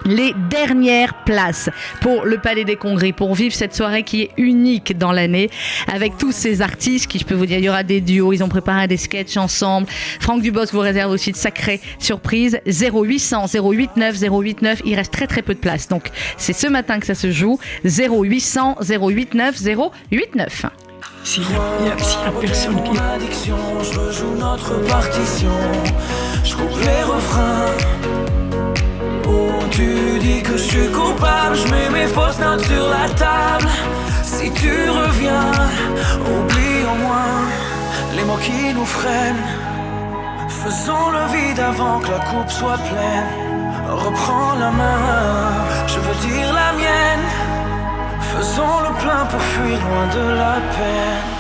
les 0.06 0.34
dernières 0.50 1.14
places 1.24 1.70
pour 2.02 2.26
le 2.26 2.38
Palais 2.38 2.66
des 2.66 2.76
Congrès, 2.76 3.12
pour 3.12 3.34
vivre 3.36 3.54
cette 3.54 3.76
soirée 3.76 4.04
qui 4.04 4.24
est 4.24 4.32
unique 4.38 4.98
dans 4.98 5.12
l'année, 5.12 5.50
avec 5.92 6.18
tous 6.18 6.32
ces 6.32 6.62
artistes 6.62 7.08
qui, 7.08 7.20
je 7.20 7.26
peux 7.26 7.36
vous 7.36 7.46
dire, 7.46 7.58
il 7.58 7.66
y 7.66 7.70
aura 7.70 7.84
des 7.84 8.02
duos, 8.02 8.34
ils 8.34 8.44
ont 8.44 8.50
préparé 8.50 8.88
des 8.88 8.98
sketchs 8.98 9.38
ensemble. 9.38 9.88
Franck 10.20 10.42
Dubos 10.42 10.66
vous 10.72 10.80
réserve 10.80 11.12
aussi 11.12 11.32
de 11.32 11.38
sacrées 11.38 11.82
surprises. 12.00 12.60
0800 12.66 13.46
089 13.48 14.20
089, 14.20 14.82
il 14.86 14.96
reste 14.96 15.12
très 15.12 15.28
très 15.28 15.42
peu 15.42 15.54
de 15.54 15.60
place. 15.60 15.88
Donc 15.88 16.10
c'est 16.38 16.54
ce 16.54 16.68
matin 16.68 17.00
que 17.00 17.06
ça 17.06 17.16
se 17.16 17.32
joue. 17.32 17.60
0800 17.84 18.78
089 18.82 19.62
089. 19.64 20.66
S'il 21.24 21.42
y, 21.42 21.46
a 21.46 22.32
personne 22.40 22.84
qui... 22.84 23.00
Je 23.84 24.12
joue 24.12 24.36
notre 24.36 24.80
partition, 24.88 25.50
je 26.44 26.56
coupe 26.56 26.80
les 26.82 27.04
refrains 27.04 27.95
tu 29.76 30.20
dis 30.20 30.42
que 30.42 30.56
je 30.58 30.66
suis 30.72 30.90
coupable, 30.90 31.56
je 31.56 31.68
mets 31.74 31.90
mes 31.90 32.08
fausses 32.08 32.40
notes 32.40 32.66
sur 32.72 32.86
la 32.98 33.08
table. 33.26 33.70
Si 34.24 34.50
tu 34.52 34.74
reviens, 35.02 35.52
oublie 36.34 36.82
au 36.92 36.98
moins 37.06 37.42
les 38.16 38.24
mots 38.24 38.42
qui 38.48 38.74
nous 38.74 38.90
freinent. 38.98 39.48
Faisons 40.64 41.06
le 41.18 41.24
vide 41.36 41.60
avant 41.60 42.00
que 42.00 42.10
la 42.10 42.22
coupe 42.30 42.52
soit 42.60 42.82
pleine. 42.90 43.30
Reprends 44.06 44.56
la 44.64 44.72
main, 44.72 45.02
je 45.88 46.00
veux 46.06 46.20
dire 46.28 46.50
la 46.62 46.70
mienne. 46.82 47.26
Faisons 48.34 48.78
le 48.88 48.92
plein 49.02 49.24
pour 49.32 49.42
fuir 49.54 49.78
loin 49.88 50.06
de 50.18 50.26
la 50.42 50.56
peine. 50.76 51.35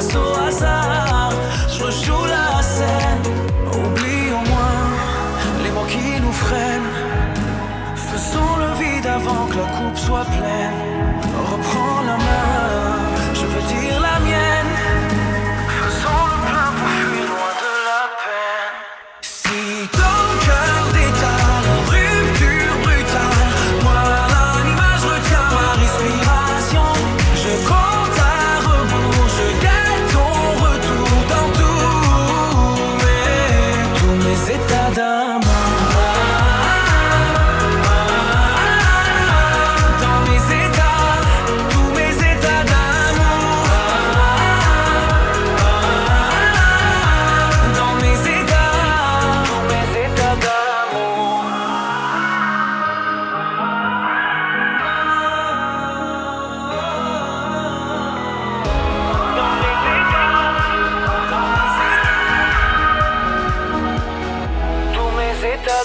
face 0.00 0.16
au 0.16 0.34
hasard. 0.46 1.32
Je 1.68 1.84
rejoue 1.84 2.24
la 2.24 2.62
scène, 2.62 3.22
oublie 3.66 4.28
au 4.38 4.42
moins 4.52 4.84
les 5.62 5.70
mots 5.70 5.88
qui 5.88 6.20
nous 6.20 6.32
freinent. 6.32 6.92
Faisons 7.94 8.52
le 8.62 8.70
vide 8.82 9.06
avant 9.06 9.46
que 9.50 9.56
la 9.56 9.68
coupe 9.76 9.98
soit 9.98 10.24
pleine. 10.36 10.78
Reprends 11.52 12.02
la 12.06 12.16
main. 12.16 12.29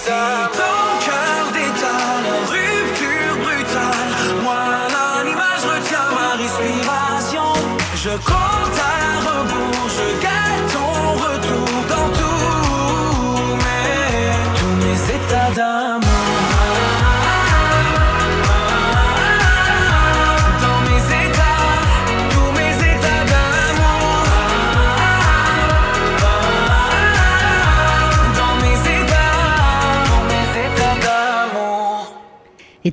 Ton 0.04 0.65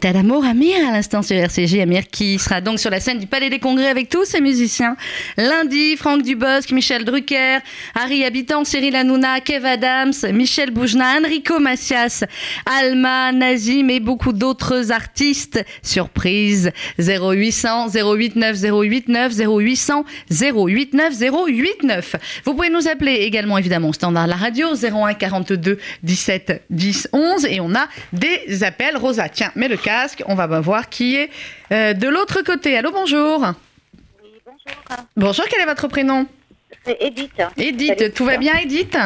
État 0.02 0.14
d'amour, 0.14 0.44
Amir, 0.44 0.78
à 0.88 0.90
l'instant 0.90 1.22
sur 1.22 1.36
RCJ. 1.36 1.78
Amir 1.78 2.08
qui 2.10 2.36
sera 2.40 2.60
donc 2.60 2.80
sur 2.80 2.90
la 2.90 2.98
scène 2.98 3.20
du 3.20 3.28
Palais 3.28 3.50
des 3.50 3.60
Congrès 3.60 3.86
avec 3.86 4.08
tous 4.08 4.24
ses 4.24 4.40
musiciens. 4.40 4.96
Lundi, 5.36 5.96
Franck 5.96 6.22
Dubosc, 6.22 6.72
Michel 6.72 7.04
Drucker, 7.04 7.58
Harry 7.94 8.24
Habitant, 8.24 8.64
Cyril 8.64 8.96
Hanouna, 8.96 9.38
Kev 9.38 9.64
Adams, 9.64 10.12
Michel 10.32 10.72
Boujna, 10.72 11.20
Enrico 11.20 11.60
Macias, 11.60 12.24
Alma, 12.66 13.30
Nazim 13.30 13.90
et 13.90 14.00
beaucoup 14.00 14.32
d'autres 14.32 14.90
artistes. 14.90 15.64
Surprise 15.84 16.72
0800 16.98 17.90
089 17.90 18.60
089 18.60 19.32
0800 19.38 20.04
089 20.30 21.14
089. 21.16 22.16
Vous 22.44 22.54
pouvez 22.54 22.70
nous 22.70 22.88
appeler 22.88 23.12
également 23.20 23.56
évidemment 23.56 23.92
standard 23.92 24.26
la 24.26 24.34
radio 24.34 24.74
01 24.74 25.14
42 25.14 25.78
17 26.02 26.64
10 26.70 27.08
11 27.12 27.46
et 27.46 27.60
on 27.60 27.72
a 27.76 27.86
des 28.12 28.64
appels. 28.64 28.96
Rosa, 28.96 29.28
tiens, 29.28 29.52
mets 29.54 29.68
le 29.68 29.76
casque. 29.92 30.22
On 30.26 30.34
va 30.34 30.46
voir 30.60 30.88
qui 30.88 31.16
est 31.16 31.30
euh, 31.72 31.92
de 31.92 32.08
l'autre 32.08 32.42
côté. 32.42 32.76
Allô, 32.76 32.90
bonjour. 32.92 33.40
Oui, 34.22 34.30
bonjour. 34.44 35.04
Bonjour, 35.16 35.44
quel 35.50 35.60
est 35.60 35.66
votre 35.66 35.88
prénom? 35.88 36.26
C'est 36.84 36.96
Edith. 37.00 37.40
Edith, 37.56 38.14
tout 38.14 38.24
va 38.24 38.38
bien, 38.38 38.54
Edith? 38.56 38.96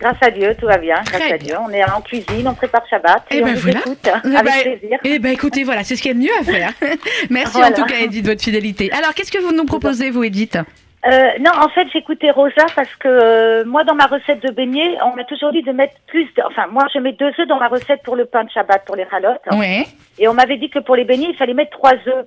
Grâce 0.00 0.16
à 0.22 0.30
Dieu, 0.30 0.54
tout 0.58 0.66
va 0.66 0.78
bien. 0.78 1.02
Grâce 1.04 1.32
à 1.32 1.38
Dieu. 1.38 1.54
On 1.60 1.70
est 1.70 1.84
en 1.84 2.00
cuisine, 2.00 2.46
on 2.46 2.54
prépare 2.54 2.86
Shabbat. 2.88 3.24
Et, 3.30 3.38
eh 3.38 3.42
ben 3.42 3.54
on 3.54 3.58
voilà. 3.58 3.80
écoute 3.80 3.98
eh 4.04 4.36
avec 4.36 4.44
ben, 4.44 4.78
plaisir. 4.78 4.98
Eh 5.04 5.18
ben 5.18 5.32
écoutez, 5.32 5.64
voilà, 5.64 5.84
c'est 5.84 5.96
ce 5.96 6.02
qu'il 6.02 6.10
y 6.10 6.14
a 6.14 6.14
de 6.14 6.20
mieux 6.20 6.40
à 6.40 6.44
faire. 6.44 6.72
Merci 7.30 7.62
en 7.62 7.72
tout 7.72 7.84
cas, 7.84 7.98
Edith, 7.98 8.24
de 8.24 8.30
votre 8.30 8.42
fidélité. 8.42 8.90
Alors, 8.92 9.12
qu'est-ce 9.14 9.32
que 9.32 9.42
vous 9.42 9.52
nous 9.52 9.64
proposez, 9.64 10.10
vous, 10.10 10.24
Edith? 10.24 10.56
Euh, 11.04 11.30
non, 11.40 11.50
en 11.58 11.68
fait, 11.68 11.88
j'écoutais 11.92 12.30
Rosa 12.30 12.66
parce 12.76 12.94
que 12.94 13.08
euh, 13.08 13.64
moi, 13.64 13.82
dans 13.82 13.94
ma 13.94 14.06
recette 14.06 14.40
de 14.40 14.52
beignets, 14.52 14.96
on 15.04 15.16
m'a 15.16 15.24
toujours 15.24 15.50
dit 15.50 15.62
de 15.62 15.72
mettre 15.72 15.94
plus. 16.06 16.26
De, 16.36 16.42
enfin, 16.46 16.68
moi, 16.68 16.84
je 16.94 17.00
mets 17.00 17.12
deux 17.12 17.32
œufs 17.40 17.48
dans 17.48 17.58
ma 17.58 17.68
recette 17.68 18.02
pour 18.04 18.14
le 18.14 18.24
pain 18.24 18.44
de 18.44 18.50
Shabbat, 18.50 18.84
pour 18.84 18.94
les 18.94 19.04
ralottes. 19.04 19.40
Oui. 19.50 19.84
Et 20.18 20.28
on 20.28 20.34
m'avait 20.34 20.58
dit 20.58 20.70
que 20.70 20.78
pour 20.78 20.94
les 20.94 21.04
beignets, 21.04 21.30
il 21.30 21.36
fallait 21.36 21.54
mettre 21.54 21.72
trois 21.72 21.94
œufs. 22.06 22.26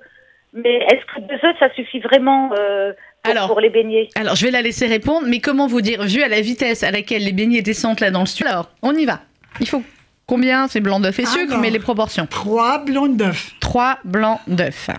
Mais 0.52 0.74
est-ce 0.74 1.04
que 1.06 1.20
deux 1.20 1.48
œufs, 1.48 1.56
ça 1.58 1.72
suffit 1.74 2.00
vraiment 2.00 2.50
euh, 2.58 2.92
pour, 3.22 3.32
alors, 3.32 3.48
pour, 3.48 3.60
les 3.60 3.70
beignets? 3.70 4.08
Alors, 4.14 4.34
je 4.34 4.44
vais 4.44 4.50
la 4.50 4.60
laisser 4.60 4.86
répondre, 4.86 5.26
mais 5.26 5.40
comment 5.40 5.66
vous 5.66 5.80
dire, 5.80 6.02
vu 6.02 6.22
à 6.22 6.28
la 6.28 6.42
vitesse 6.42 6.82
à 6.82 6.90
laquelle 6.90 7.24
les 7.24 7.32
beignets 7.32 7.62
descendent 7.62 8.00
là 8.00 8.10
dans 8.10 8.20
le 8.20 8.26
studio 8.26 8.52
Alors, 8.52 8.70
on 8.82 8.92
y 8.94 9.06
va. 9.06 9.20
Il 9.60 9.68
faut 9.68 9.82
combien 10.26 10.68
C'est 10.68 10.80
blanc 10.80 11.00
d'œuf 11.00 11.18
et 11.18 11.24
sucre, 11.24 11.56
mais 11.58 11.70
les 11.70 11.78
proportions? 11.78 12.26
Trois 12.26 12.84
blancs 12.84 13.16
d'œuf. 13.16 13.52
Trois 13.60 13.98
blancs 14.04 14.40
d'œuf. 14.46 14.90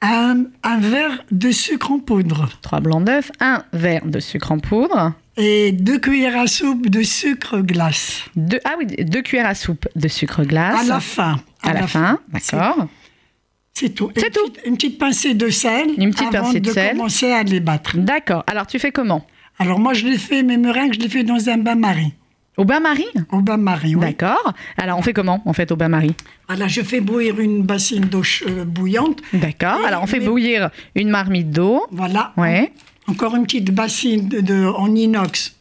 Un, 0.00 0.44
verre 0.78 1.24
de 1.32 1.50
sucre 1.50 1.90
en 1.90 1.98
poudre. 1.98 2.48
Trois 2.62 2.80
blancs 2.80 3.04
d'œufs, 3.04 3.32
un 3.40 3.64
verre 3.72 4.06
de 4.06 4.20
sucre 4.20 4.52
en 4.52 4.58
poudre. 4.58 5.14
Et 5.36 5.72
deux 5.72 5.98
cuillères 5.98 6.38
à 6.38 6.46
soupe 6.46 6.88
de 6.88 7.02
sucre 7.02 7.60
glace. 7.60 8.22
Deux, 8.36 8.60
ah 8.64 8.74
oui, 8.78 8.86
deux 8.86 9.22
cuillères 9.22 9.48
à 9.48 9.54
soupe 9.54 9.88
de 9.96 10.08
sucre 10.08 10.44
glace. 10.44 10.82
À 10.82 10.84
la 10.84 11.00
fin. 11.00 11.40
À, 11.62 11.72
la, 11.72 11.86
fin, 11.86 12.20
d'accord. 12.28 12.86
C'est 13.74 13.90
tout. 13.90 14.10
C'est 14.16 14.32
tout. 14.32 14.52
une 14.64 14.74
petite 14.74 14.98
pincée 14.98 15.34
de 15.34 15.50
sel. 15.50 15.88
Une 15.98 16.12
petite 16.12 16.34
avant 16.34 16.46
pincée 16.46 16.60
de, 16.60 16.70
de 16.70 16.90
commencer 16.90 17.32
à 17.32 17.42
les 17.42 17.60
battre. 17.60 17.96
D'accord. 17.96 18.44
Alors 18.46 18.66
tu 18.66 18.78
fais 18.78 18.92
comment? 18.92 19.26
Alors 19.58 19.80
moi 19.80 19.94
je 19.94 20.06
les 20.06 20.18
fais, 20.18 20.44
mes 20.44 20.56
meringues, 20.56 20.94
je 20.94 21.00
les 21.00 21.08
fais 21.08 21.24
dans 21.24 21.48
un 21.48 21.58
bain-marie. 21.58 22.14
Au 22.58 22.64
bain-marie 22.64 23.06
Au 23.30 23.40
bain-marie, 23.40 23.94
oui. 23.94 24.00
D'accord. 24.00 24.52
Alors, 24.76 24.98
on 24.98 25.02
fait 25.02 25.12
comment, 25.12 25.40
en 25.46 25.52
fait, 25.52 25.70
au 25.70 25.76
bain-marie 25.76 26.14
Voilà, 26.48 26.66
je 26.66 26.82
fais 26.82 27.00
bouillir 27.00 27.38
une 27.38 27.62
bassine 27.62 28.04
d'eau 28.04 28.22
euh, 28.48 28.64
bouillante. 28.64 29.20
D'accord. 29.32 29.78
Alors, 29.86 30.02
on 30.02 30.06
fait 30.08 30.18
bouillir 30.18 30.70
une 30.96 31.08
marmite 31.08 31.50
d'eau. 31.50 31.86
Voilà. 31.92 32.32
Ouais. 32.36 32.72
Encore 33.06 33.36
une 33.36 33.44
petite 33.44 33.70
bassine 33.72 34.28
de, 34.28 34.66
en 34.66 34.92
inox. 34.92 35.54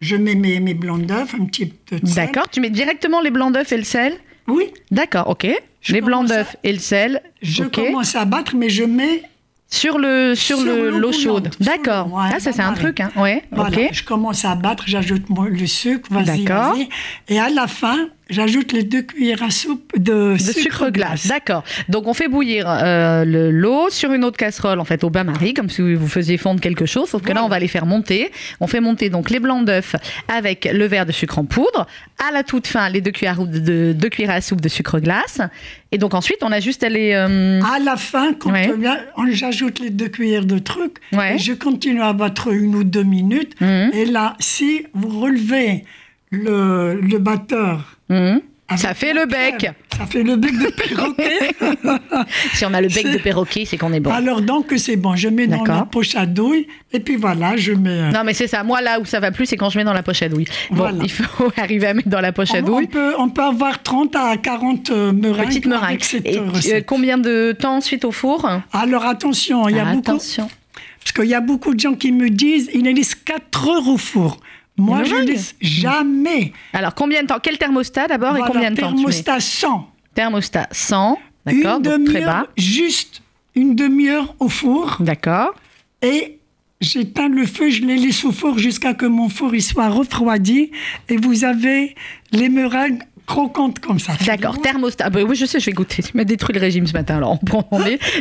Je 0.00 0.16
mets 0.16 0.34
mes, 0.34 0.58
mes 0.58 0.72
blancs 0.74 1.04
d'œufs, 1.04 1.34
un 1.38 1.44
petit 1.44 1.66
peu 1.66 2.00
de 2.00 2.06
sel. 2.06 2.26
D'accord. 2.26 2.48
Tu 2.50 2.60
mets 2.60 2.70
directement 2.70 3.20
les 3.20 3.30
blancs 3.30 3.52
d'œufs 3.52 3.70
et 3.72 3.76
le 3.76 3.84
sel 3.84 4.14
Oui. 4.48 4.72
D'accord, 4.90 5.28
ok. 5.28 5.46
les 5.88 6.00
blancs 6.00 6.26
d'œufs 6.28 6.56
et 6.64 6.72
le 6.72 6.78
sel. 6.78 7.22
Je 7.42 7.64
commence 7.64 8.14
à 8.14 8.24
battre, 8.24 8.56
mais 8.56 8.70
je 8.70 8.84
mets 8.84 9.22
sur 9.68 9.98
le 9.98 10.34
sur, 10.34 10.58
l'eau 10.60 11.12
chaude. 11.12 11.50
D'accord. 11.60 12.08
ah, 12.18 12.38
ça 12.38 12.52
c'est 12.52 12.62
un 12.62 12.74
truc, 12.74 13.00
hein. 13.00 13.10
Ouais. 13.16 13.42
Voilà. 13.50 13.92
Je 13.92 14.04
commence 14.04 14.44
à 14.44 14.54
battre, 14.54 14.84
j'ajoute 14.86 15.24
le 15.28 15.66
sucre, 15.66 16.08
vas-y, 16.10 16.44
vas-y. 16.44 16.88
Et 17.28 17.40
à 17.40 17.48
la 17.48 17.66
fin, 17.66 18.08
J'ajoute 18.28 18.72
les 18.72 18.82
deux 18.82 19.02
cuillères 19.02 19.44
à 19.44 19.50
soupe 19.50 19.92
de, 19.96 20.36
sucre, 20.36 20.90
glace. 20.90 21.28
D'accord. 21.28 21.62
Donc 21.88 22.08
on 22.08 22.14
fait 22.14 22.26
bouillir 22.26 22.66
euh, 22.68 23.24
l'eau 23.52 23.88
sur 23.88 24.12
une 24.12 24.24
autre 24.24 24.36
casserole, 24.36 24.80
en 24.80 24.84
fait 24.84 25.04
au 25.04 25.10
bain-marie, 25.10 25.54
comme 25.54 25.70
si 25.70 25.94
vous 25.94 26.08
faisiez 26.08 26.36
fondre 26.36 26.60
quelque 26.60 26.86
chose. 26.86 27.08
Sauf 27.08 27.22
que 27.22 27.32
là, 27.32 27.44
on 27.44 27.48
va 27.48 27.60
les 27.60 27.68
faire 27.68 27.86
monter. 27.86 28.32
On 28.58 28.66
fait 28.66 28.80
monter 28.80 29.10
donc 29.10 29.30
les 29.30 29.38
blancs 29.38 29.64
d'œufs 29.64 29.94
avec 30.26 30.68
le 30.72 30.86
verre 30.86 31.06
de 31.06 31.12
sucre 31.12 31.38
en 31.38 31.44
poudre. 31.44 31.86
À 32.18 32.32
la 32.32 32.42
toute 32.42 32.66
fin, 32.66 32.88
les 32.88 33.00
deux 33.00 33.12
cuillères, 33.12 33.44
de, 33.44 33.92
deux 33.92 34.08
cuillères 34.08 34.34
à 34.34 34.40
soupe 34.40 34.60
de 34.60 34.68
sucre 34.68 34.98
glace. 34.98 35.40
Et 35.92 35.98
donc 35.98 36.12
ensuite, 36.12 36.38
on 36.42 36.50
a 36.50 36.58
juste 36.58 36.82
à 36.82 36.88
les. 36.88 37.12
Euh, 37.12 37.60
à 37.62 37.78
la 37.78 37.96
fin, 37.96 38.32
quand 38.34 38.52
j'ajoute 39.30 39.78
les 39.78 39.90
deux 39.90 40.08
cuillères 40.08 40.46
de 40.46 40.58
trucs, 40.58 40.96
je 41.12 41.52
continue 41.52 42.02
à 42.02 42.12
battre 42.12 42.52
une 42.52 42.74
ou 42.74 42.82
deux 42.82 43.04
minutes. 43.04 43.54
Mhm. 43.60 43.90
Et 43.92 44.04
là, 44.04 44.34
si 44.40 44.84
vous 44.94 45.20
relevez 45.20 45.84
le, 46.30 47.00
le 47.00 47.18
batteur 47.18 47.96
Mmh. 48.08 48.38
Ça 48.76 48.94
fait 48.94 49.14
le 49.14 49.26
bec. 49.26 49.70
Ça 49.96 50.06
fait 50.06 50.24
le 50.24 50.36
bec 50.36 50.52
de 50.58 50.70
perroquet. 50.70 51.54
si 52.54 52.64
on 52.64 52.74
a 52.74 52.80
le 52.80 52.88
bec 52.88 53.10
de 53.10 53.18
perroquet, 53.18 53.64
c'est 53.64 53.78
qu'on 53.78 53.92
est 53.92 54.00
bon. 54.00 54.10
Alors 54.10 54.42
donc 54.42 54.72
c'est 54.76 54.96
bon, 54.96 55.14
je 55.14 55.28
mets 55.28 55.46
dans 55.46 55.62
la 55.64 55.84
poche 55.84 56.16
à 56.16 56.26
douille 56.26 56.66
et 56.92 56.98
puis 56.98 57.14
voilà, 57.14 57.56
je 57.56 57.72
mets. 57.72 57.90
Euh, 57.90 58.10
non 58.10 58.24
mais 58.24 58.34
c'est 58.34 58.48
ça. 58.48 58.64
Moi 58.64 58.80
là 58.80 58.98
où 58.98 59.04
ça 59.04 59.20
va 59.20 59.30
plus, 59.30 59.46
c'est 59.46 59.56
quand 59.56 59.70
je 59.70 59.78
mets 59.78 59.84
dans 59.84 59.92
la 59.92 60.02
poche 60.02 60.20
à 60.22 60.28
douille. 60.28 60.46
Bon, 60.72 60.98
il 61.00 61.10
faut 61.10 61.52
arriver 61.56 61.86
à 61.86 61.94
mettre 61.94 62.08
dans 62.08 62.20
la 62.20 62.32
poche 62.32 62.54
à 62.54 62.60
douille. 62.60 62.86
On 62.88 62.92
peut, 62.92 63.14
on 63.18 63.28
peut 63.28 63.44
avoir 63.44 63.82
30 63.82 64.16
à 64.16 64.36
40 64.36 64.90
euh, 64.90 65.12
meringues. 65.12 65.46
Petites 65.46 65.66
meringues. 65.66 66.02
et 66.24 66.38
euh, 66.74 66.80
combien 66.84 67.18
de 67.18 67.54
temps 67.58 67.76
ensuite 67.76 68.04
au 68.04 68.12
four? 68.12 68.50
Alors 68.72 69.06
attention, 69.06 69.68
il 69.68 69.76
y 69.76 69.78
a 69.78 69.86
ah, 69.86 69.94
beaucoup. 69.94 70.10
Attention. 70.10 70.48
Parce 70.98 71.12
qu'il 71.12 71.30
y 71.30 71.34
a 71.34 71.40
beaucoup 71.40 71.72
de 71.72 71.78
gens 71.78 71.94
qui 71.94 72.10
me 72.10 72.28
disent, 72.28 72.68
ils 72.74 72.82
laissent 72.82 73.14
4 73.14 73.68
heures 73.68 73.88
au 73.88 73.96
four. 73.96 74.40
Moi, 74.76 75.04
je 75.04 75.14
ne 75.14 75.22
laisse 75.22 75.54
jamais. 75.60 76.52
Alors, 76.72 76.94
combien 76.94 77.22
de 77.22 77.28
temps 77.28 77.38
Quel 77.42 77.58
thermostat 77.58 78.08
d'abord 78.08 78.36
et 78.36 78.42
combien 78.46 78.70
de 78.70 78.76
temps 78.76 78.92
Thermostat 78.92 79.40
100. 79.40 79.90
Thermostat 80.14 80.68
100, 80.70 81.18
d'accord, 81.46 81.80
très 82.04 82.20
bas. 82.22 82.46
Juste 82.56 83.22
une 83.54 83.74
demi-heure 83.74 84.34
au 84.38 84.48
four. 84.48 84.98
D'accord. 85.00 85.54
Et 86.02 86.38
j'éteins 86.80 87.28
le 87.28 87.46
feu, 87.46 87.70
je 87.70 87.82
les 87.82 87.96
laisse 87.96 88.24
au 88.24 88.32
four 88.32 88.58
jusqu'à 88.58 88.94
que 88.94 89.06
mon 89.06 89.28
four 89.28 89.54
il 89.54 89.62
soit 89.62 89.88
refroidi. 89.88 90.70
Et 91.08 91.16
vous 91.16 91.44
avez 91.44 91.94
les 92.32 92.48
meringues 92.48 93.02
croquantes 93.26 93.80
comme 93.80 93.98
ça. 93.98 94.12
D'accord, 94.24 94.60
thermostat. 94.60 95.10
Bah 95.10 95.20
oui, 95.26 95.36
je 95.36 95.46
sais, 95.46 95.58
je 95.58 95.66
vais 95.66 95.72
goûter. 95.72 96.02
Tu 96.02 96.16
m'as 96.16 96.24
détruit 96.24 96.54
le 96.54 96.60
régime 96.60 96.86
ce 96.86 96.92
matin, 96.92 97.16
alors 97.16 97.32
on 97.32 97.38
prend 97.44 97.68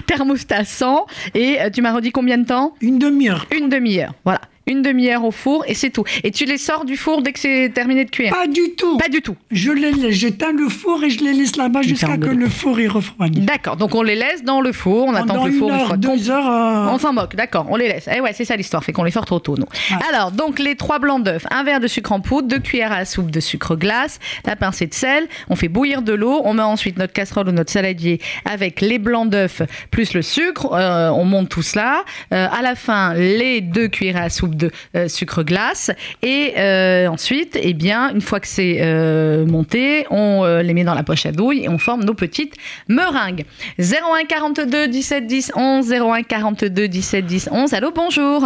thermostat 0.08 0.64
100. 0.64 1.06
Et 1.34 1.62
euh, 1.62 1.70
tu 1.70 1.82
m'as 1.82 1.94
redit 1.94 2.12
combien 2.12 2.38
de 2.38 2.46
temps? 2.46 2.74
Une 2.82 2.98
demi-heure. 2.98 3.46
Une 3.56 3.70
demi-heure, 3.70 4.14
voilà 4.24 4.42
une 4.68 4.82
demi-heure 4.82 5.24
au 5.24 5.32
four 5.32 5.64
et 5.68 5.74
c'est 5.74 5.90
tout. 5.90 6.04
Et 6.24 6.32
tu 6.32 6.46
les 6.46 6.58
sors 6.58 6.86
du 6.86 6.98
four 6.98 7.22
dès 7.22 7.34
que 7.34 7.40
c'est 7.40 7.70
terminé 7.74 8.06
de 8.06 8.10
cuire 8.10 8.34
Pas 8.34 8.48
du 8.48 8.72
tout. 8.78 8.98
Pas 8.98 9.10
du 9.10 9.22
tout. 9.22 9.36
Je 9.52 9.72
les 9.72 9.92
laisse, 9.92 10.16
j'éteins 10.16 10.52
le 10.52 10.70
four 10.70 11.04
et 11.04 11.10
je 11.10 11.24
les 11.24 11.34
laisse 11.34 11.56
là-bas 11.56 11.82
jusqu'à 11.82 12.18
que 12.18 12.30
le 12.30 12.50
four 12.50 12.80
est 12.80 12.88
refroidi. 12.88 13.42
D'accord, 13.42 13.78
donc 13.78 13.96
on 13.96 14.02
les 14.02 14.16
laisse 14.16 14.44
dans 14.44 14.62
le 14.62 14.72
four, 14.72 15.06
on 15.08 15.14
attend 15.14 15.44
que 15.44 15.50
le 15.50 15.54
four 15.54 15.72
heure, 15.72 15.98
deux 15.98 16.30
heures. 16.30 16.48
Euh, 16.48 16.94
on 16.94 16.98
s'en 16.98 17.14
moque, 17.14 17.36
d'accord, 17.36 17.68
on 17.70 17.76
les 17.76 17.88
laisse. 17.88 18.10
Eh 18.14 18.22
ouais, 18.22 18.34
c'est 18.34 18.46
ça 18.46 18.56
l'histoire, 18.56 18.84
fait 18.84 18.94
qu'on 18.94 19.04
les 19.04 19.12
sort 19.12 19.26
trop 19.26 19.40
tôt, 19.40 19.56
nous. 19.58 19.68
Alors, 20.10 20.32
donc 20.32 20.60
les 20.60 20.76
trois 20.76 21.00
blancs 21.00 21.24
d'œufs, 21.24 21.46
un 21.52 21.64
verre 21.64 21.80
de 21.80 21.88
sucre 21.88 22.12
en 22.12 22.20
poudre, 22.20 22.48
deux 22.48 22.60
cuillères 22.60 22.92
à 22.92 23.06
soupe 23.06 23.32
de 23.32 23.40
sucre 23.40 23.76
glace, 23.76 24.20
la 24.46 24.56
pincée 24.56 24.88
de 24.88 24.94
sel, 24.94 25.28
on 25.50 25.56
fait 25.56 25.68
bouillir 25.68 26.02
de 26.02 26.14
l'eau, 26.14 26.42
on 26.44 26.54
met 26.54 26.62
ensuite 26.62 26.98
notre 26.98 27.14
casserole 27.14 27.50
ou 27.50 27.52
notre 27.52 27.72
saladier 27.72 28.20
avec 28.46 28.82
les 28.82 29.00
blancs 29.00 29.30
d'œufs 29.30 29.62
plus 29.92 30.14
le 30.14 30.22
sucre, 30.22 30.74
euh, 30.74 31.10
on 31.10 31.26
monte 31.26 31.50
tout 31.50 31.62
cela. 31.62 32.04
Euh, 32.34 32.48
à 32.52 32.62
la 32.62 32.76
fin, 32.76 33.14
les 33.14 33.62
deux 33.62 33.88
cuillères 33.88 34.22
à 34.22 34.30
soupe 34.30 34.55
de 34.56 34.72
sucre 35.08 35.44
glace. 35.44 35.92
Et 36.22 36.54
euh, 36.58 37.08
ensuite, 37.08 37.58
eh 37.62 37.74
bien, 37.74 38.12
une 38.12 38.22
fois 38.22 38.40
que 38.40 38.48
c'est 38.48 38.78
euh, 38.82 39.46
monté, 39.46 40.06
on 40.10 40.44
euh, 40.44 40.62
les 40.62 40.74
met 40.74 40.84
dans 40.84 40.94
la 40.94 41.04
poche 41.04 41.26
à 41.26 41.32
douille 41.32 41.66
et 41.66 41.70
on 41.70 41.78
forme 41.78 42.04
nos 42.04 42.14
petites 42.14 42.56
meringues. 42.88 43.46
01 43.80 44.26
42 44.28 44.88
17 44.88 45.28
10 45.28 45.52
11 45.56 45.94
01 45.94 46.24
42 46.24 46.88
17 46.88 47.26
10 47.26 47.50
11. 47.52 47.74
Allô, 47.74 47.92
bonjour. 47.92 48.46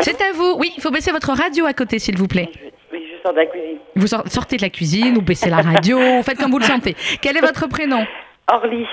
C'est 0.00 0.20
à 0.22 0.32
vous. 0.32 0.54
Oui, 0.58 0.72
il 0.76 0.82
faut 0.82 0.90
baisser 0.90 1.10
votre 1.10 1.32
radio 1.32 1.66
à 1.66 1.72
côté, 1.72 1.98
s'il 1.98 2.16
vous 2.16 2.28
plaît. 2.28 2.48
Oui, 2.92 3.00
je 3.10 3.22
sors 3.22 3.32
de 3.32 3.38
la 3.38 3.46
cuisine. 3.46 3.78
Vous 3.96 4.06
sortez 4.06 4.56
de 4.56 4.62
la 4.62 4.70
cuisine, 4.70 5.14
vous 5.14 5.22
baissez 5.22 5.50
la 5.50 5.60
radio, 5.60 5.98
faites 6.22 6.38
comme 6.38 6.52
vous 6.52 6.58
le 6.58 6.64
sentez. 6.64 6.94
Quel 7.20 7.36
est 7.36 7.40
votre 7.40 7.68
prénom? 7.68 8.04
Orly. 8.46 8.86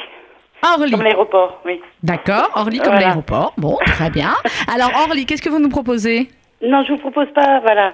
Orly. 0.64 0.92
Comme 0.92 1.04
l'aéroport, 1.04 1.62
oui. 1.66 1.82
D'accord, 2.02 2.50
Orly 2.56 2.80
comme 2.80 2.96
l'aéroport. 2.96 3.54
Bon, 3.58 3.78
très 3.86 4.10
bien. 4.10 4.34
Alors 4.74 4.92
Orly, 5.08 5.26
qu'est-ce 5.26 5.42
que 5.42 5.50
vous 5.50 5.60
nous 5.60 5.70
proposez? 5.70 6.30
Non, 6.62 6.84
je 6.84 6.94
vous 6.94 6.98
propose 6.98 7.28
pas, 7.34 7.60
voilà. 7.60 7.94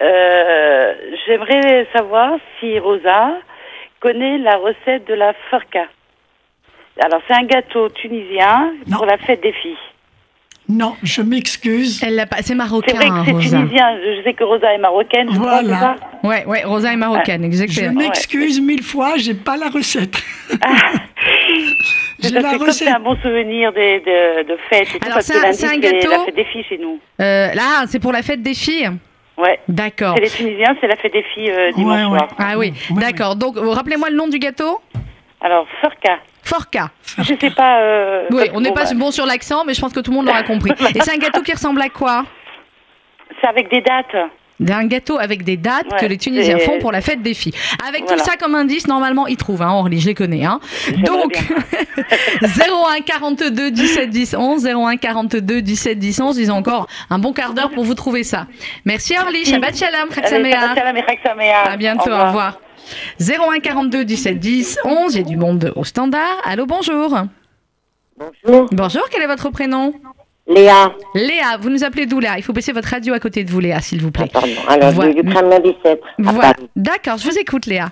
Euh, 0.00 0.94
j'aimerais 1.26 1.86
savoir 1.92 2.38
si 2.58 2.78
Rosa 2.78 3.32
connaît 4.00 4.38
la 4.38 4.56
recette 4.56 5.06
de 5.08 5.14
la 5.14 5.32
farka. 5.50 5.86
Alors, 7.04 7.20
c'est 7.28 7.34
un 7.34 7.44
gâteau 7.44 7.88
tunisien 7.90 8.72
pour 8.92 9.06
la 9.06 9.18
fête 9.18 9.40
des 9.42 9.52
filles. 9.52 9.76
Non, 10.68 10.96
je 11.02 11.22
m'excuse. 11.22 12.02
Elle 12.04 12.26
pas. 12.28 12.42
C'est 12.42 12.54
marocain. 12.54 12.92
C'est 12.92 12.96
vrai 12.96 13.08
que 13.08 13.24
c'est 13.24 13.48
tunisien. 13.48 13.96
Je 14.04 14.22
sais 14.22 14.34
que 14.34 14.44
Rosa 14.44 14.74
est 14.74 14.78
marocaine. 14.78 15.28
voilà. 15.30 15.96
Ouais, 16.22 16.44
ouais. 16.44 16.64
Rosa 16.64 16.92
est 16.92 16.96
marocaine, 16.96 17.42
exactement. 17.44 17.92
Je 18.00 18.06
m'excuse 18.06 18.60
mille 18.60 18.82
fois. 18.82 19.16
J'ai 19.16 19.34
pas 19.34 19.56
la 19.56 19.68
recette. 19.68 20.22
j'ai 22.18 22.30
la 22.30 22.52
recette. 22.52 22.72
C'est 22.72 22.88
un 22.88 23.00
bon 23.00 23.16
souvenir 23.16 23.72
de, 23.72 24.44
de, 24.44 24.58
fête. 24.68 24.88
Alors 25.04 25.22
c'est 25.22 25.66
un, 25.66 25.78
gâteau. 25.78 26.10
la 26.10 26.24
fête 26.24 26.34
des 26.34 26.44
filles 26.44 26.64
chez 26.68 26.78
nous. 26.78 26.98
Euh, 27.20 27.54
là, 27.54 27.84
c'est 27.86 28.00
pour 28.00 28.12
la 28.12 28.22
fête 28.22 28.42
des 28.42 28.54
filles. 28.54 28.90
Ouais. 29.36 29.60
D'accord. 29.68 30.14
C'est 30.16 30.22
les 30.22 30.30
Tunisiens, 30.30 30.76
c'est 30.80 30.88
la 30.88 30.96
fête 30.96 31.12
des 31.12 31.22
filles 31.22 31.50
euh, 31.50 31.72
dimanche 31.72 32.08
soir. 32.08 32.28
Ah 32.38 32.58
oui, 32.58 32.72
d'accord. 32.90 33.36
Donc, 33.36 33.56
rappelez-moi 33.56 34.10
le 34.10 34.16
nom 34.16 34.26
du 34.26 34.38
gâteau? 34.38 34.80
Alors, 35.40 35.66
Forca. 35.80 36.18
Forca. 36.42 36.90
Je 37.18 37.34
sais 37.40 37.50
pas. 37.50 37.80
Euh, 37.80 38.26
oui, 38.30 38.44
on 38.54 38.60
n'est 38.60 38.72
pas 38.72 38.84
bah. 38.84 38.90
bon 38.96 39.10
sur 39.10 39.26
l'accent, 39.26 39.64
mais 39.64 39.74
je 39.74 39.80
pense 39.80 39.92
que 39.92 40.00
tout 40.00 40.10
le 40.10 40.16
monde 40.16 40.26
l'aura 40.26 40.42
compris. 40.42 40.72
Et 40.94 41.00
c'est 41.00 41.14
un 41.14 41.18
gâteau 41.18 41.42
qui 41.42 41.52
ressemble 41.52 41.80
à 41.82 41.88
quoi? 41.88 42.24
C'est 43.40 43.46
avec 43.46 43.70
des 43.70 43.80
dates. 43.80 44.16
Un 44.66 44.86
gâteau 44.86 45.18
avec 45.18 45.44
des 45.44 45.56
dates 45.56 45.86
que 46.00 46.06
les 46.06 46.18
Tunisiens 46.18 46.58
font 46.58 46.78
pour 46.80 46.90
la 46.90 47.00
fête 47.00 47.22
des 47.22 47.34
filles. 47.34 47.54
Avec 47.86 48.06
tout 48.06 48.18
ça 48.18 48.36
comme 48.36 48.54
indice, 48.54 48.88
normalement, 48.88 49.26
ils 49.26 49.36
trouvent. 49.36 49.62
Hein, 49.62 49.72
Orly, 49.72 50.00
je 50.00 50.06
les 50.06 50.14
connais. 50.14 50.44
Hein. 50.44 50.60
Donc, 51.04 51.38
01 52.42 53.00
42 53.04 53.70
17 53.70 54.10
10 54.10 54.34
11, 54.34 54.66
01 54.66 54.96
42 54.96 55.62
17 55.62 55.98
10 55.98 56.20
11. 56.20 56.38
Ils 56.38 56.50
ont 56.50 56.56
encore 56.56 56.88
un 57.10 57.18
bon 57.18 57.32
quart 57.32 57.54
d'heure 57.54 57.70
pour 57.70 57.84
vous 57.84 57.94
trouver 57.94 58.24
ça. 58.24 58.46
Merci 58.84 59.16
Orly. 59.16 59.44
Shabbat 59.44 59.76
shalom. 59.76 60.08
À 61.64 61.76
bientôt. 61.76 62.10
Au 62.10 62.26
revoir. 62.26 62.60
01 63.20 63.60
42 63.60 64.04
17 64.04 64.38
10 64.38 64.78
11. 64.84 65.14
Il 65.14 65.18
y 65.18 65.20
a 65.20 65.24
du 65.24 65.36
monde 65.36 65.72
au 65.76 65.84
standard. 65.84 66.42
Allô, 66.44 66.66
bonjour. 66.66 67.16
Bonjour. 68.16 68.68
Bonjour, 68.72 69.02
quel 69.10 69.22
est 69.22 69.28
votre 69.28 69.50
prénom? 69.50 69.92
Léa. 70.48 70.94
Léa, 71.14 71.58
vous 71.60 71.68
nous 71.68 71.84
appelez 71.84 72.06
d'où 72.06 72.20
Léa? 72.20 72.38
Il 72.38 72.42
faut 72.42 72.54
baisser 72.54 72.72
votre 72.72 72.88
radio 72.88 73.12
à 73.12 73.20
côté 73.20 73.44
de 73.44 73.50
vous, 73.50 73.60
Léa, 73.60 73.80
s'il 73.80 74.00
vous 74.00 74.10
plaît. 74.10 74.30
Ah, 74.34 74.40
pardon, 74.40 74.54
alors 74.66 74.92
voilà. 74.92 75.12
du 75.12 75.22
17. 75.22 76.00
Voilà. 76.18 76.54
D'accord, 76.74 77.18
je 77.18 77.28
vous 77.28 77.38
écoute, 77.38 77.66
Léa. 77.66 77.90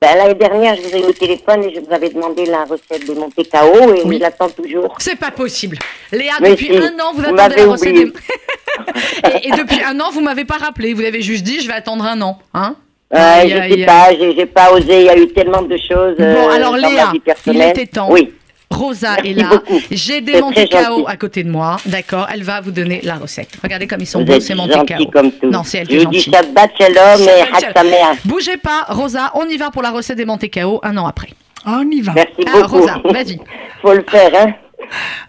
Ben, 0.00 0.16
L'année 0.16 0.34
dernière, 0.34 0.74
je 0.74 0.82
vous 0.82 0.96
ai 0.96 1.00
eu 1.00 1.04
au 1.04 1.12
téléphone 1.12 1.62
et 1.62 1.74
je 1.74 1.80
vous 1.80 1.92
avais 1.92 2.08
demandé 2.08 2.44
la 2.46 2.64
recette 2.64 3.06
de 3.06 3.14
Monte 3.14 3.48
Cao 3.48 3.94
et 3.94 4.02
oui. 4.04 4.16
je 4.16 4.20
l'attends 4.20 4.48
toujours. 4.50 4.96
C'est 4.98 5.18
pas 5.18 5.30
possible. 5.30 5.78
Léa, 6.10 6.32
depuis 6.40 6.76
un 6.76 6.98
an, 6.98 7.12
vous, 7.14 7.22
attendez 7.22 7.56
la 7.56 7.66
recette. 7.66 7.94
Des... 7.94 8.00
et, 9.34 9.48
et, 9.48 9.50
depuis 9.52 9.80
un 9.84 10.00
an, 10.00 10.10
vous 10.12 10.20
m'avez 10.20 10.44
pas 10.44 10.56
rappelé. 10.56 10.92
Vous 10.92 11.04
avez 11.04 11.22
juste 11.22 11.44
dit, 11.44 11.60
je 11.60 11.68
vais 11.68 11.74
attendre 11.74 12.04
un 12.04 12.20
an. 12.22 12.38
Hein? 12.52 12.74
Euh, 13.14 13.42
je 13.44 13.74
sais 13.74 13.84
pas, 13.84 14.08
j'ai 14.18 14.46
pas 14.46 14.72
osé. 14.72 15.00
Il 15.00 15.04
y 15.04 15.08
a 15.10 15.16
eu 15.16 15.28
tellement 15.28 15.62
de 15.62 15.76
choses. 15.76 16.16
Bon, 16.16 16.24
euh, 16.24 16.50
alors 16.50 16.76
Léa, 16.76 17.12
il 17.46 17.62
était 17.62 17.86
temps. 17.86 18.10
Oui. 18.10 18.32
Rosa 18.72 19.16
est 19.24 19.34
là. 19.34 19.62
J'ai 19.90 20.20
des 20.20 20.40
Monte 20.40 20.68
Cao 20.68 21.04
à 21.06 21.16
côté 21.16 21.44
de 21.44 21.50
moi. 21.50 21.76
D'accord, 21.86 22.26
elle 22.32 22.42
va 22.42 22.60
vous 22.60 22.70
donner 22.70 23.00
la 23.02 23.16
recette. 23.16 23.50
Regardez 23.62 23.86
comme 23.86 24.00
ils 24.00 24.06
sont 24.06 24.24
beaux 24.24 24.40
ces 24.40 24.54
Monte 24.54 24.86
Cao. 24.86 24.98
Non, 25.42 25.62
c'est 25.64 25.78
elle 25.78 25.88
qui 25.88 25.96
est 25.96 26.00
gentille. 26.00 26.20
Je 26.20 26.30
dis 26.30 26.36
Shabbat 26.36 26.70
Shalom 26.78 27.28
et 27.28 28.28
Bougez 28.28 28.56
pas, 28.56 28.86
Rosa, 28.88 29.30
on 29.34 29.46
y 29.46 29.56
va 29.56 29.70
pour 29.70 29.82
la 29.82 29.90
recette 29.90 30.16
des 30.16 30.24
Monte 30.24 30.48
Cao 30.50 30.80
un 30.82 30.96
an 30.96 31.06
après. 31.06 31.28
On 31.66 31.88
y 31.90 32.00
va. 32.00 32.12
Merci 32.14 32.32
ah, 32.46 32.60
beaucoup. 32.60 32.78
Rosa, 32.80 33.00
vas-y. 33.04 33.38
Faut 33.82 33.92
le 33.92 34.04
faire, 34.08 34.30
hein. 34.34 34.54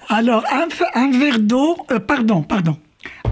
Alors, 0.09 0.43
un, 0.51 0.67
un 0.99 1.11
verre 1.11 1.39
d'eau, 1.39 1.77
euh, 1.91 1.99
pardon, 1.99 2.41
pardon. 2.41 2.77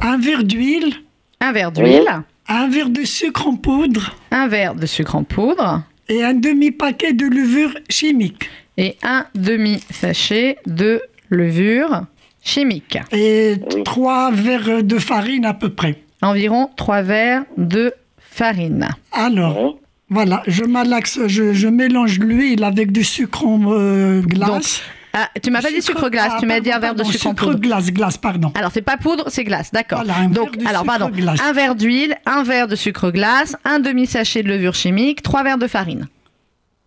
Un 0.01 0.17
verre 0.17 0.43
d'huile. 0.43 0.93
Un 1.39 1.51
verre 1.51 1.71
d'huile. 1.71 2.07
Un 2.47 2.69
verre 2.69 2.89
de 2.89 3.03
sucre 3.03 3.47
en 3.47 3.55
poudre. 3.55 4.15
Un 4.31 4.47
verre 4.47 4.75
de 4.75 4.85
sucre 4.85 5.15
en 5.15 5.23
poudre. 5.23 5.83
Et 6.09 6.23
un 6.23 6.33
demi-paquet 6.33 7.13
de 7.13 7.25
levure 7.25 7.73
chimique 7.89 8.49
et 8.81 8.97
un 9.03 9.27
demi-sachet 9.35 10.57
de 10.65 11.01
levure 11.29 12.01
chimique. 12.43 12.97
Et 13.11 13.57
trois 13.85 14.31
verres 14.31 14.83
de 14.83 14.97
farine 14.97 15.45
à 15.45 15.53
peu 15.53 15.69
près. 15.69 15.99
Environ 16.23 16.69
trois 16.75 17.03
verres 17.03 17.43
de 17.57 17.93
farine. 18.17 18.89
Alors, 19.11 19.77
voilà, 20.09 20.41
je 20.47 20.63
malaxe, 20.63 21.19
je, 21.27 21.67
mélange 21.67 22.19
l'huile 22.19 22.63
avec 22.63 22.91
du 22.91 23.03
sucre 23.03 23.45
en 23.45 23.59
euh, 23.67 24.21
glace. 24.21 24.81
Ah, 25.13 25.29
tu 25.43 25.51
m'as 25.51 25.61
pas 25.61 25.71
dit 25.71 25.81
sucre 25.81 26.09
glace, 26.09 26.33
tu 26.39 26.47
m'as 26.47 26.59
dit 26.59 26.71
un 26.71 26.79
verre 26.79 26.95
de 26.95 27.03
sucre, 27.03 27.27
en 27.27 27.35
poudre. 27.35 27.59
glace, 27.59 27.91
glace, 27.91 28.17
pardon. 28.17 28.51
Alors 28.55 28.71
c'est 28.73 28.81
pas 28.81 28.97
poudre, 28.97 29.25
c'est 29.27 29.43
glace, 29.43 29.71
d'accord. 29.71 30.03
Donc 30.29 30.57
alors 30.65 30.85
pardon, 30.85 31.11
un 31.43 31.53
verre 31.53 31.75
d'huile, 31.75 32.15
un 32.25 32.43
verre 32.43 32.67
de 32.67 32.75
sucre 32.75 33.11
glace, 33.11 33.55
un 33.63 33.79
demi 33.79 34.07
sachet 34.07 34.41
de 34.41 34.47
levure 34.47 34.73
chimique, 34.73 35.21
trois 35.21 35.43
verres 35.43 35.59
de 35.59 35.67
farine. 35.67 36.07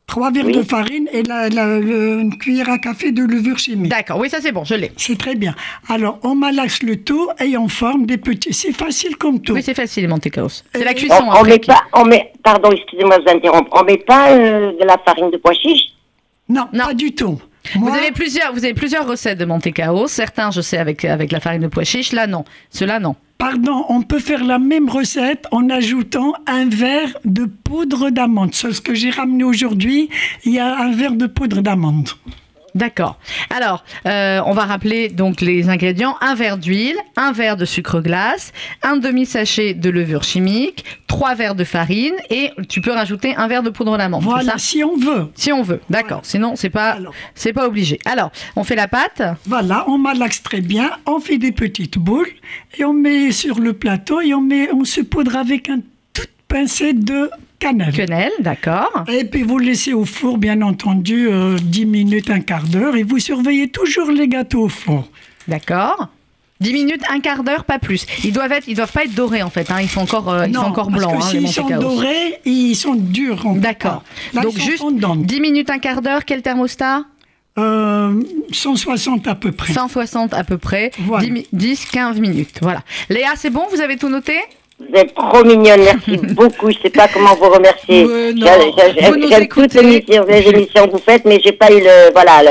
Trois 0.06 0.30
verres 0.30 0.50
de 0.50 0.62
farine 0.62 1.08
et 1.12 1.22
la, 1.22 1.48
une 1.48 2.36
cuillère 2.38 2.68
à 2.68 2.78
café 2.78 3.10
de 3.10 3.22
levure 3.22 3.58
chimique. 3.58 3.90
D'accord, 3.90 4.18
oui, 4.18 4.28
ça 4.28 4.40
c'est 4.40 4.52
bon, 4.52 4.62
je 4.62 4.74
l'ai. 4.74 4.92
C'est 4.96 5.18
très 5.18 5.34
bien. 5.34 5.54
Alors, 5.88 6.18
on 6.22 6.34
malaxe 6.34 6.82
le 6.82 7.02
tout 7.02 7.28
et 7.40 7.56
on 7.56 7.68
forme 7.68 8.04
des 8.04 8.18
petits. 8.18 8.52
C'est 8.52 8.72
facile 8.72 9.16
comme 9.16 9.40
tout. 9.40 9.54
Oui, 9.54 9.62
c'est 9.62 9.74
facile, 9.74 10.06
Monte 10.08 10.28
C'est 10.74 10.84
la 10.84 10.94
cuisson. 10.94 11.24
On, 11.26 11.40
on 11.40 11.44
met 11.44 11.58
pas, 11.58 11.82
on 11.94 12.04
met, 12.04 12.32
pardon, 12.42 12.70
excusez-moi 12.70 13.18
de 13.18 13.22
vous 13.24 13.30
interrompre. 13.30 13.70
On 13.72 13.82
met 13.82 13.96
pas 13.96 14.30
euh, 14.30 14.72
de 14.78 14.84
la 14.84 14.98
farine 14.98 15.30
de 15.30 15.38
pois 15.38 15.54
chiche? 15.54 15.92
Non, 16.48 16.68
non, 16.72 16.84
pas 16.84 16.94
du 16.94 17.14
tout. 17.14 17.40
Vous 17.74 17.88
avez 17.88 18.12
plusieurs, 18.12 18.52
vous 18.52 18.62
avez 18.62 18.74
plusieurs 18.74 19.08
recettes 19.08 19.38
de 19.38 19.46
Monte 19.46 19.68
Certains, 20.06 20.50
je 20.50 20.60
sais, 20.60 20.76
avec 20.76 21.04
avec 21.06 21.32
la 21.32 21.40
farine 21.40 21.62
de 21.62 21.68
pois 21.68 21.84
chiche. 21.84 22.12
Là, 22.12 22.26
non. 22.26 22.44
Cela, 22.70 23.00
non. 23.00 23.16
Pardon, 23.46 23.84
on 23.90 24.00
peut 24.00 24.20
faire 24.20 24.42
la 24.42 24.58
même 24.58 24.88
recette 24.88 25.46
en 25.50 25.68
ajoutant 25.68 26.32
un 26.46 26.66
verre 26.66 27.18
de 27.26 27.44
poudre 27.44 28.08
d'amande. 28.08 28.54
C'est 28.54 28.72
ce 28.72 28.80
que 28.80 28.94
j'ai 28.94 29.10
ramené 29.10 29.44
aujourd'hui. 29.44 30.08
Il 30.46 30.52
y 30.54 30.58
a 30.58 30.78
un 30.78 30.92
verre 30.92 31.12
de 31.12 31.26
poudre 31.26 31.60
d'amande. 31.60 32.08
D'accord. 32.74 33.20
Alors, 33.50 33.84
euh, 34.06 34.40
on 34.46 34.52
va 34.52 34.64
rappeler 34.64 35.08
donc 35.08 35.40
les 35.40 35.68
ingrédients 35.68 36.16
un 36.20 36.34
verre 36.34 36.58
d'huile, 36.58 36.96
un 37.16 37.30
verre 37.30 37.56
de 37.56 37.64
sucre 37.64 38.00
glace, 38.00 38.52
un 38.82 38.96
demi 38.96 39.26
sachet 39.26 39.74
de 39.74 39.90
levure 39.90 40.24
chimique, 40.24 40.84
trois 41.06 41.36
verres 41.36 41.54
de 41.54 41.62
farine 41.62 42.14
et 42.30 42.50
tu 42.68 42.80
peux 42.80 42.90
rajouter 42.90 43.36
un 43.36 43.46
verre 43.46 43.62
de 43.62 43.70
poudre 43.70 43.96
d'amande. 43.96 44.24
Voilà, 44.24 44.58
si 44.58 44.82
on 44.82 44.96
veut. 44.96 45.28
Si 45.36 45.52
on 45.52 45.62
veut, 45.62 45.80
d'accord. 45.88 46.22
Sinon, 46.24 46.56
c'est 46.56 46.70
pas 46.70 46.98
c'est 47.36 47.52
pas 47.52 47.68
obligé. 47.68 48.00
Alors, 48.06 48.32
on 48.56 48.64
fait 48.64 48.76
la 48.76 48.88
pâte. 48.88 49.22
Voilà, 49.46 49.84
on 49.88 49.96
malaxe 49.96 50.42
très 50.42 50.60
bien, 50.60 50.90
on 51.06 51.20
fait 51.20 51.38
des 51.38 51.52
petites 51.52 51.98
boules 51.98 52.32
et 52.76 52.84
on 52.84 52.92
met 52.92 53.30
sur 53.30 53.60
le 53.60 53.72
plateau 53.74 54.20
et 54.20 54.34
on 54.34 54.40
met 54.40 54.72
on 54.72 54.84
se 54.84 55.00
poudre 55.00 55.36
avec 55.36 55.68
un 55.68 55.78
toute 56.12 56.30
pincée 56.48 56.92
de 56.92 57.30
cannelle. 57.72 58.32
D'accord. 58.40 59.04
Et 59.08 59.24
puis 59.24 59.42
vous 59.42 59.58
laissez 59.58 59.92
au 59.92 60.04
four, 60.04 60.38
bien 60.38 60.60
entendu, 60.62 61.28
10 61.62 61.82
euh, 61.82 61.86
minutes, 61.86 62.30
un 62.30 62.40
quart 62.40 62.64
d'heure, 62.64 62.96
et 62.96 63.02
vous 63.02 63.18
surveillez 63.18 63.68
toujours 63.68 64.10
les 64.10 64.28
gâteaux 64.28 64.64
au 64.64 64.68
four. 64.68 65.08
D'accord. 65.48 66.08
10 66.60 66.72
minutes, 66.72 67.02
un 67.10 67.20
quart 67.20 67.42
d'heure, 67.42 67.64
pas 67.64 67.78
plus. 67.78 68.06
Ils 68.24 68.32
doivent 68.32 68.52
être, 68.52 68.68
ils 68.68 68.76
doivent 68.76 68.92
pas 68.92 69.04
être 69.04 69.14
dorés 69.14 69.42
en 69.42 69.50
fait. 69.50 69.70
Hein. 69.70 69.80
Ils 69.82 69.88
sont 69.88 70.00
encore, 70.00 70.32
euh, 70.32 70.46
ils 70.46 70.54
sont 70.54 70.60
encore 70.60 70.90
blancs. 70.90 71.12
Parce 71.12 71.32
que 71.32 71.36
hein, 71.36 71.40
s'ils 71.40 71.48
sont 71.48 71.68
dorés, 71.68 72.38
ils 72.44 72.74
sont 72.74 72.94
durs. 72.94 73.44
D'accord. 73.56 74.02
Donc 74.34 74.56
juste 74.58 74.84
10 74.84 75.40
minutes, 75.40 75.70
un 75.70 75.78
quart 75.78 76.00
d'heure. 76.00 76.24
Quel 76.24 76.42
thermostat? 76.42 77.04
Euh, 77.56 78.20
160 78.50 79.26
à 79.28 79.34
peu 79.34 79.52
près. 79.52 79.72
160 79.72 80.34
à 80.34 80.44
peu 80.44 80.58
près. 80.58 80.90
10, 81.52 81.86
15 81.86 82.20
minutes. 82.20 82.58
Voilà. 82.62 82.82
Léa, 83.08 83.32
c'est 83.36 83.50
bon 83.50 83.64
Vous 83.70 83.80
avez 83.80 83.96
tout 83.96 84.08
noté? 84.08 84.34
Vous 84.88 84.98
êtes 84.98 85.14
trop 85.14 85.44
mignonne, 85.44 85.80
merci 85.82 86.16
beaucoup. 86.34 86.70
Je 86.70 86.78
sais 86.82 86.90
pas 86.90 87.08
comment 87.08 87.34
vous 87.34 87.48
remercier. 87.50 88.06
J'aime 88.36 89.48
toutes 89.48 89.74
les 89.74 90.48
émissions, 90.48 90.86
que 90.86 90.90
vous 90.92 91.02
faites, 91.04 91.24
mais 91.24 91.40
j'ai 91.44 91.52
pas 91.52 91.70
eu 91.70 91.80
le, 91.80 92.12
voilà, 92.12 92.42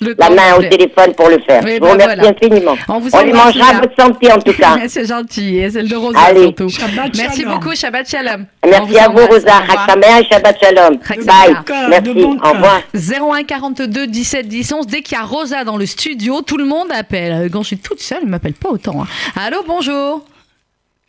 le, 0.00 0.14
la 0.18 0.30
main 0.30 0.54
au 0.58 0.62
téléphone 0.62 1.14
pour 1.14 1.28
le 1.28 1.38
faire. 1.40 1.66
je 1.66 1.74
vous 1.74 1.80
ben 1.80 1.92
remercie 1.92 2.26
infiniment. 2.26 2.76
On, 2.88 2.98
vous 2.98 3.10
On 3.12 3.20
les 3.22 3.32
mangera 3.32 3.70
à 3.70 3.80
votre 3.80 3.94
santé 3.98 4.32
en 4.32 4.38
tout 4.40 4.52
cas. 4.52 4.76
c'est 4.88 5.06
gentil, 5.06 5.58
et 5.58 5.70
celle 5.70 5.88
de 5.88 5.96
Rosa 5.96 6.18
Allez. 6.18 6.54
surtout. 6.56 6.68
merci 7.16 7.44
beaucoup, 7.44 7.74
Shabbat 7.74 8.08
Shalom. 8.08 8.46
Merci 8.64 8.98
à 8.98 9.08
vous, 9.08 9.26
Rosa. 9.26 9.54
Haksamea 9.68 10.20
et 10.20 10.24
Shabbat 10.24 10.56
Shalom. 10.60 10.98
Bye. 11.24 11.56
Merci. 11.88 12.24
Au 12.24 12.52
revoir. 12.52 12.80
01 12.94 13.44
42 13.44 14.06
17 14.06 14.48
10 14.48 14.72
11. 14.72 14.86
Dès 14.86 15.02
qu'il 15.02 15.16
y 15.16 15.20
a 15.20 15.24
Rosa 15.24 15.64
dans 15.64 15.76
le 15.76 15.86
studio, 15.86 16.42
tout 16.42 16.56
le 16.56 16.64
monde 16.64 16.88
appelle. 16.92 17.50
Quand 17.52 17.62
je 17.62 17.68
suis 17.68 17.78
toute 17.78 18.00
seule, 18.00 18.20
il 18.22 18.28
m'appelle 18.28 18.54
pas 18.54 18.70
autant. 18.70 19.02
Hein. 19.02 19.06
Allô, 19.36 19.62
bonjour. 19.66 20.24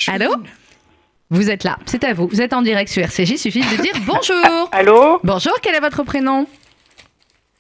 Allô 0.08 0.36
Vous 1.32 1.52
êtes 1.52 1.64
là, 1.64 1.78
c'est 1.86 2.04
à 2.06 2.14
vous. 2.16 2.28
Vous 2.28 2.42
êtes 2.42 2.54
en 2.54 2.64
direct 2.64 2.90
sur 2.92 3.04
RCJ, 3.04 3.30
il 3.32 3.38
suffit 3.38 3.60
de 3.60 3.82
dire 3.84 3.94
bonjour. 4.08 4.68
Allô 4.72 5.20
Bonjour, 5.24 5.54
quel 5.62 5.76
est 5.76 5.80
votre 5.80 6.02
prénom? 6.02 6.48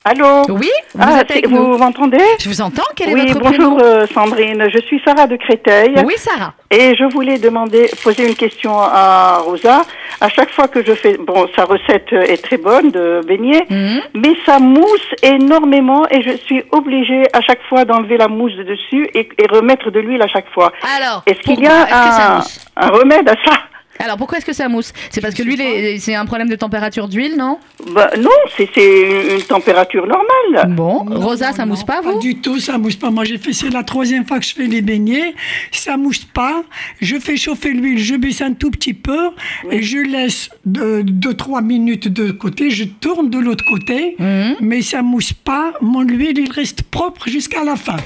Allô 0.05 0.43
Oui, 0.47 0.71
vous, 0.95 1.01
ah, 1.03 1.23
vous 1.43 1.77
m'entendez 1.77 2.23
Je 2.39 2.47
vous 2.47 2.61
entends, 2.61 2.83
quel 2.95 3.09
est 3.09 3.13
oui, 3.13 3.33
votre 3.33 3.51
bonjour 3.51 3.79
euh, 3.83 4.07
Sandrine, 4.07 4.69
je 4.73 4.79
suis 4.79 5.01
Sarah 5.03 5.27
de 5.27 5.35
Créteil. 5.35 5.93
Oui, 6.05 6.13
Sarah. 6.15 6.53
Et 6.71 6.95
je 6.95 7.03
voulais 7.11 7.37
demander, 7.37 7.91
poser 8.01 8.25
une 8.25 8.35
question 8.35 8.79
à 8.79 9.39
Rosa. 9.39 9.81
À 10.21 10.29
chaque 10.29 10.51
fois 10.51 10.69
que 10.69 10.85
je 10.85 10.93
fais, 10.93 11.17
bon, 11.17 11.49
sa 11.53 11.65
recette 11.65 12.13
est 12.13 12.41
très 12.41 12.55
bonne 12.55 12.91
de 12.91 13.19
beignet, 13.27 13.65
mhm. 13.69 14.01
mais 14.13 14.35
ça 14.45 14.59
mousse 14.59 15.09
énormément 15.21 16.07
et 16.09 16.21
je 16.21 16.37
suis 16.45 16.63
obligée 16.71 17.23
à 17.33 17.41
chaque 17.41 17.61
fois 17.67 17.83
d'enlever 17.83 18.15
la 18.15 18.29
mousse 18.29 18.55
dessus 18.55 19.09
et, 19.13 19.27
remettre 19.51 19.91
de 19.91 19.99
l'huile 19.99 20.21
à 20.21 20.27
chaque 20.27 20.49
fois. 20.53 20.71
Alors, 20.97 21.23
est-ce 21.25 21.39
qu'il 21.41 21.59
y 21.59 21.67
a 21.67 22.37
un, 22.37 22.41
un 22.77 22.87
remède 22.87 23.27
à 23.27 23.35
ça? 23.45 23.57
Alors 23.99 24.17
pourquoi 24.17 24.37
est-ce 24.37 24.45
que 24.45 24.53
ça 24.53 24.69
mousse? 24.69 24.93
C'est 25.11 25.19
parce 25.19 25.35
que 25.35 25.43
l'huile, 25.43 25.99
c'est 25.99 26.15
un 26.15 26.25
problème 26.25 26.47
de 26.47 26.55
température 26.55 27.09
d'huile, 27.09 27.35
non? 27.37 27.59
Bah, 27.93 28.09
Non, 28.17 28.29
c'est 28.55 28.69
une 28.75 29.41
température 29.43 30.07
normale. 30.07 30.73
Bon, 30.73 31.03
Rosa, 31.05 31.51
ça 31.51 31.65
mousse 31.65 31.83
pas, 31.83 32.01
vous? 32.01 32.13
Pas 32.13 32.19
du 32.19 32.35
tout, 32.37 32.59
ça 32.59 32.77
mousse 32.77 32.95
pas. 32.95 33.11
Moi, 33.11 33.25
j'ai 33.25 33.37
fait, 33.37 33.51
c'est 33.51 33.69
la 33.69 33.83
troisième 33.83 34.25
fois 34.25 34.39
que 34.39 34.45
je 34.45 34.53
fais 34.53 34.67
les 34.67 34.81
beignets. 34.81 35.33
Ça 35.71 35.97
mousse 35.97 36.23
pas. 36.23 36.63
Je 37.01 37.17
fais 37.17 37.35
chauffer 37.35 37.71
l'huile, 37.71 37.99
je 37.99 38.15
baisse 38.15 38.41
un 38.41 38.53
tout 38.53 38.71
petit 38.71 38.93
peu 38.93 39.31
et 39.69 39.81
je 39.81 39.97
laisse 39.97 40.49
2-3 40.67 41.63
minutes 41.63 42.07
de 42.07 42.31
côté. 42.31 42.69
Je 42.69 42.85
tourne 42.85 43.29
de 43.29 43.37
l'autre 43.37 43.65
côté, 43.65 44.15
mhm. 44.17 44.55
mais 44.61 44.81
ça 44.81 45.01
mousse 45.01 45.33
pas. 45.33 45.73
Mon 45.81 46.01
huile, 46.01 46.39
il 46.39 46.51
reste 46.51 46.83
propre 46.83 47.27
jusqu'à 47.27 47.63
la 47.63 47.75
fin. 47.75 47.97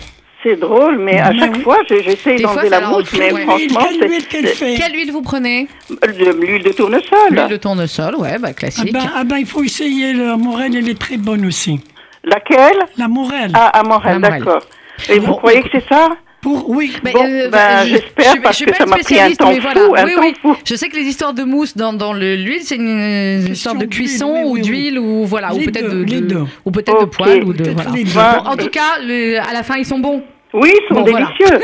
C'est 0.43 0.57
drôle, 0.57 0.97
mais 0.99 1.19
à 1.19 1.33
chaque 1.33 1.61
fois, 1.61 1.77
j'essaie 1.87 2.35
d'enlever 2.35 2.69
la 2.69 2.81
mousse, 2.81 3.11
mais 3.17 3.29
franchement, 3.29 3.79
quelle 3.89 4.09
huile, 4.09 4.27
quelle, 4.27 4.47
fait 4.47 4.75
quelle 4.75 4.93
huile 4.93 5.11
vous 5.11 5.21
prenez 5.21 5.69
L'huile 6.05 6.63
de 6.63 6.71
tournesol. 6.71 7.01
L'huile 7.31 7.47
de 7.47 7.55
tournesol, 7.55 8.15
ouais, 8.17 8.37
bah, 8.39 8.51
classique. 8.51 8.93
Ah 8.93 8.99
ben, 8.99 9.11
ah 9.15 9.23
ben, 9.23 9.37
il 9.37 9.45
faut 9.45 9.63
essayer 9.63 10.13
la 10.13 10.35
morelle, 10.35 10.75
elle 10.75 10.89
est 10.89 10.99
très 10.99 11.15
bonne 11.15 11.45
aussi. 11.45 11.79
Laquelle? 12.25 12.77
La 12.97 13.07
morelle. 13.07 13.51
Ah, 13.53 13.67
à 13.67 13.83
morelle, 13.83 14.19
d'accord. 14.19 14.63
Et 15.09 15.19
vous 15.19 15.33
croyez 15.35 15.61
que 15.61 15.69
c'est 15.71 15.87
ça? 15.87 16.09
Pour, 16.41 16.69
oui. 16.69 16.93
Bon, 17.01 17.11
euh, 17.25 17.49
ben, 17.49 17.85
j'espère 17.85 18.41
parce 18.43 18.61
que 18.61 18.75
ça 18.75 18.85
m'a 18.85 18.97
pris 18.97 19.17
un 19.17 19.31
temps 19.31 19.53
fou, 19.53 19.95
un 19.95 20.03
oui, 20.03 20.11
oui. 20.19 20.33
Fou. 20.41 20.57
Je 20.65 20.75
sais 20.75 20.89
que 20.89 20.97
les 20.97 21.03
histoires 21.03 21.33
de 21.33 21.43
mousse 21.43 21.77
dans, 21.77 21.93
dans 21.93 22.11
l'huile, 22.11 22.63
c'est 22.63 22.75
une, 22.75 23.55
sorte 23.55 23.77
de 23.77 23.85
cuisson 23.85 24.43
ou 24.43 24.59
d'huile 24.59 24.99
ou 24.99 25.25
voilà, 25.25 25.53
ou 25.53 25.59
peut-être 25.59 25.89
de, 25.89 26.43
ou 26.65 26.71
peut-être 26.71 26.99
de 26.99 27.05
poêle 27.05 27.45
ou 27.45 27.53
de 27.53 27.69
voilà. 28.13 28.41
Bon, 28.43 28.49
en 28.49 28.57
tout 28.57 28.67
cas, 28.67 28.99
le, 29.01 29.39
à 29.39 29.53
la 29.53 29.63
fin, 29.63 29.77
ils 29.77 29.85
sont 29.85 29.99
bons. 29.99 30.21
Oui, 30.53 30.71
ils 30.71 30.95
sont 30.95 31.01
délicieux. 31.01 31.59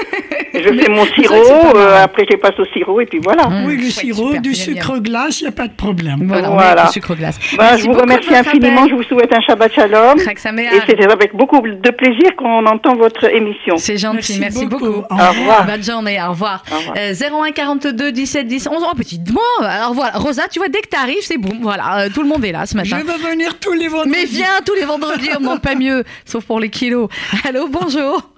je 0.53 0.81
fais 0.81 0.89
mon 0.89 1.05
sirop, 1.05 1.75
euh, 1.75 2.03
après 2.03 2.25
je 2.29 2.35
passe 2.37 2.57
au 2.59 2.65
sirop 2.65 2.99
et 3.01 3.05
puis 3.05 3.19
voilà. 3.23 3.47
Mmh, 3.47 3.65
oui, 3.67 3.77
le 3.77 3.89
sirop, 3.89 4.37
du 4.37 4.55
sucre 4.55 4.97
glace, 4.97 5.41
il 5.41 5.43
n'y 5.43 5.49
a 5.49 5.51
pas 5.51 5.67
de 5.67 5.73
problème. 5.73 6.23
Voilà, 6.23 6.49
voilà. 6.49 6.85
du 6.85 6.93
sucre 6.93 7.13
glace. 7.13 7.37
Ben, 7.55 7.77
je 7.77 7.85
vous 7.85 7.93
remercie 7.93 8.33
infiniment, 8.33 8.87
je 8.87 8.95
vous 8.95 9.03
souhaite 9.03 9.31
un 9.31 9.41
Shabbat 9.41 9.71
Shalom. 9.73 10.19
Et 10.19 10.81
c'est 10.87 11.11
avec 11.11 11.35
beaucoup 11.35 11.61
de 11.61 11.91
plaisir 11.91 12.35
qu'on 12.35 12.65
entend 12.65 12.95
votre 12.95 13.25
émission. 13.25 13.77
C'est 13.77 13.97
gentil, 13.97 14.39
merci, 14.39 14.65
beaucoup. 14.65 14.85
Au 14.85 15.15
revoir. 15.15 15.65
Bonne 15.67 15.83
journée, 15.83 16.19
au 16.21 16.31
revoir. 16.31 16.63
Au 16.71 16.77
revoir. 16.77 16.97
Euh, 16.97 17.13
01 17.13 17.51
42 17.51 18.11
17 18.11 18.47
10 18.47 18.67
11, 18.71 18.83
oh, 18.89 18.95
petite 18.95 19.31
moi. 19.31 19.43
Alors 19.61 19.93
voilà, 19.93 20.13
Rosa, 20.17 20.47
tu 20.51 20.57
vois, 20.57 20.69
dès 20.69 20.81
que 20.81 20.89
tu 20.89 20.97
arrives, 20.97 21.21
c'est 21.21 21.37
bon. 21.37 21.53
Voilà, 21.61 22.05
euh, 22.05 22.09
tout 22.13 22.23
le 22.23 22.27
monde 22.27 22.43
est 22.43 22.51
là 22.51 22.65
ce 22.65 22.75
matin. 22.75 22.97
Je 22.99 23.05
vais 23.05 23.29
venir 23.29 23.59
tous 23.59 23.73
les 23.73 23.87
vendredis. 23.87 24.09
Mais 24.09 24.25
viens 24.25 24.47
tous 24.65 24.73
les 24.73 24.85
vendredis, 24.85 25.29
on 25.35 25.41
demande 25.41 25.61
pas 25.61 25.75
mieux, 25.75 26.03
sauf 26.25 26.43
pour 26.45 26.59
les 26.59 26.69
kilos. 26.69 27.07
Allô, 27.45 27.67
bonjour. 27.67 28.31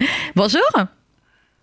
Bonjour. 0.36 0.60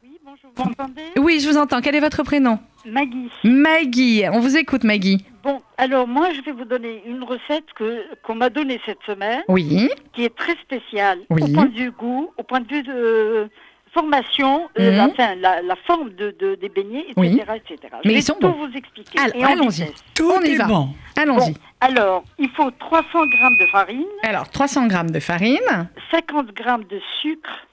Oui, 0.03 0.19
bonjour, 0.23 0.51
vous 0.55 0.63
m'entendez? 0.63 1.01
Oui, 1.17 1.39
je 1.39 1.49
vous 1.49 1.57
entends. 1.57 1.81
Quel 1.81 1.95
est 1.95 1.99
votre 1.99 2.23
prénom? 2.23 2.59
Maggie. 2.85 3.29
Maggie, 3.43 4.23
on 4.31 4.39
vous 4.39 4.55
écoute 4.55 4.83
Maggie. 4.83 5.25
Bon, 5.43 5.61
alors 5.77 6.07
moi 6.07 6.29
je 6.33 6.41
vais 6.41 6.51
vous 6.51 6.65
donner 6.65 7.03
une 7.05 7.23
recette 7.23 7.65
que 7.75 8.03
qu'on 8.23 8.35
m'a 8.35 8.49
donnée 8.49 8.79
cette 8.85 9.01
semaine. 9.05 9.41
Oui. 9.47 9.89
Qui 10.13 10.25
est 10.25 10.35
très 10.35 10.55
spéciale 10.57 11.19
au 11.29 11.35
point 11.35 11.65
de 11.65 11.75
vue 11.75 11.91
goût, 11.91 12.31
au 12.37 12.43
point 12.43 12.61
de 12.61 12.67
vue 12.67 12.83
de 12.83 13.49
formation, 13.93 14.69
euh, 14.79 14.91
mhm. 14.91 15.11
enfin 15.11 15.35
la, 15.35 15.75
forme 15.85 16.11
de, 16.11 16.31
des 16.55 16.69
beignets, 16.69 17.07
etc. 17.09 17.13
Oui. 17.17 17.41
etc. 17.55 17.95
Mais 18.05 18.13
ils 18.13 18.23
sont 18.23 18.35
tout 18.35 18.53
vous 18.53 18.71
expliquer. 18.75 19.19
allons-y. 19.19 19.91
Tout 20.13 20.31
on 20.31 20.57
va. 20.57 20.65
Bon. 20.65 20.89
Allons-y. 21.15 21.55
alors, 21.81 22.23
il 22.37 22.49
faut 22.51 22.69
300 22.71 23.07
g 23.31 23.37
de 23.59 23.65
farine. 23.67 24.05
Alors, 24.23 24.49
300 24.49 24.89
g 24.89 24.97
de 25.11 25.19
farine. 25.19 25.89
50 26.11 26.47
g 26.55 26.63
de 26.89 27.01
sucre. 27.21 27.67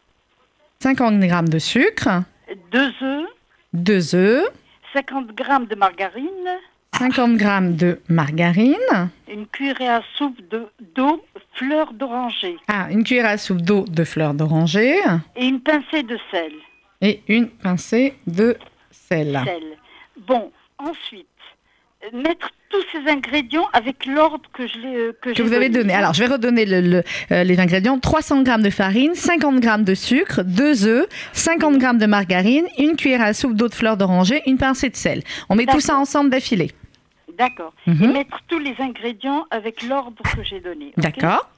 50 0.84 1.22
g 1.22 1.30
de 1.48 1.58
sucre. 1.58 2.10
2 2.70 2.92
œufs. 3.00 3.26
2 3.72 4.14
œufs. 4.16 4.44
50 4.92 5.28
g 5.30 5.44
de 5.70 5.74
margarine. 5.76 6.50
50 6.98 7.38
g 7.38 7.46
de 7.70 8.00
margarine. 8.10 9.10
Une 9.26 9.46
cuillère 9.46 9.80
à 9.80 10.02
soupe 10.18 10.38
d'eau, 10.94 11.24
fleur 11.54 11.94
d'oranger. 11.94 12.58
Ah, 12.68 12.88
une 12.90 13.02
cuillère 13.02 13.30
à 13.30 13.38
soupe 13.38 13.62
d'eau 13.62 13.86
de 13.88 14.04
fleur 14.04 14.34
d'oranger. 14.34 14.98
Et 15.36 15.46
une 15.46 15.60
pincée 15.62 16.02
de 16.02 16.18
sel. 16.30 16.52
Et 17.00 17.22
une 17.28 17.48
pincée 17.48 18.18
de 18.26 18.58
sel. 18.90 19.40
sel. 19.42 19.78
Bon, 20.28 20.52
ensuite, 20.76 21.33
mettre 22.12 22.50
tous 22.68 22.82
ces 22.92 23.10
ingrédients 23.10 23.68
avec 23.72 24.06
l'ordre 24.06 24.48
que 24.52 24.66
je 24.66 24.78
euh, 24.78 25.12
que, 25.20 25.40
vous 25.42 25.52
avez 25.52 25.68
donné. 25.68 25.94
Alors, 25.94 26.12
je 26.12 26.24
vais 26.24 26.32
redonner 26.32 26.66
le, 26.66 27.02
euh, 27.30 27.44
les 27.44 27.60
ingrédients 27.60 27.98
300 27.98 28.44
g 28.44 28.58
de 28.58 28.70
farine, 28.70 29.14
50 29.14 29.62
g 29.62 29.70
de 29.78 29.94
sucre, 29.94 30.42
2 30.42 30.86
œufs, 30.86 31.06
50 31.32 31.80
g 31.80 31.86
de 31.94 32.06
margarine, 32.06 32.66
une 32.78 32.96
cuillère 32.96 33.22
à 33.22 33.32
soupe 33.32 33.54
d'eau 33.54 33.68
de 33.68 33.74
fleur 33.74 33.96
d'oranger, 33.96 34.42
une 34.46 34.58
pincée 34.58 34.90
de 34.90 34.96
sel. 34.96 35.22
On 35.48 35.54
met 35.54 35.66
tout 35.66 35.80
ça 35.80 35.96
ensemble 35.96 36.30
d'affilée. 36.30 36.70
D'accord. 37.38 37.72
Mhm. 37.86 38.04
Et 38.04 38.08
mettre 38.08 38.38
tous 38.48 38.58
les 38.58 38.74
ingrédients 38.78 39.46
avec 39.50 39.82
l'ordre 39.82 40.22
que 40.36 40.42
j'ai 40.42 40.60
donné. 40.60 40.92
D'accord. 40.96 41.48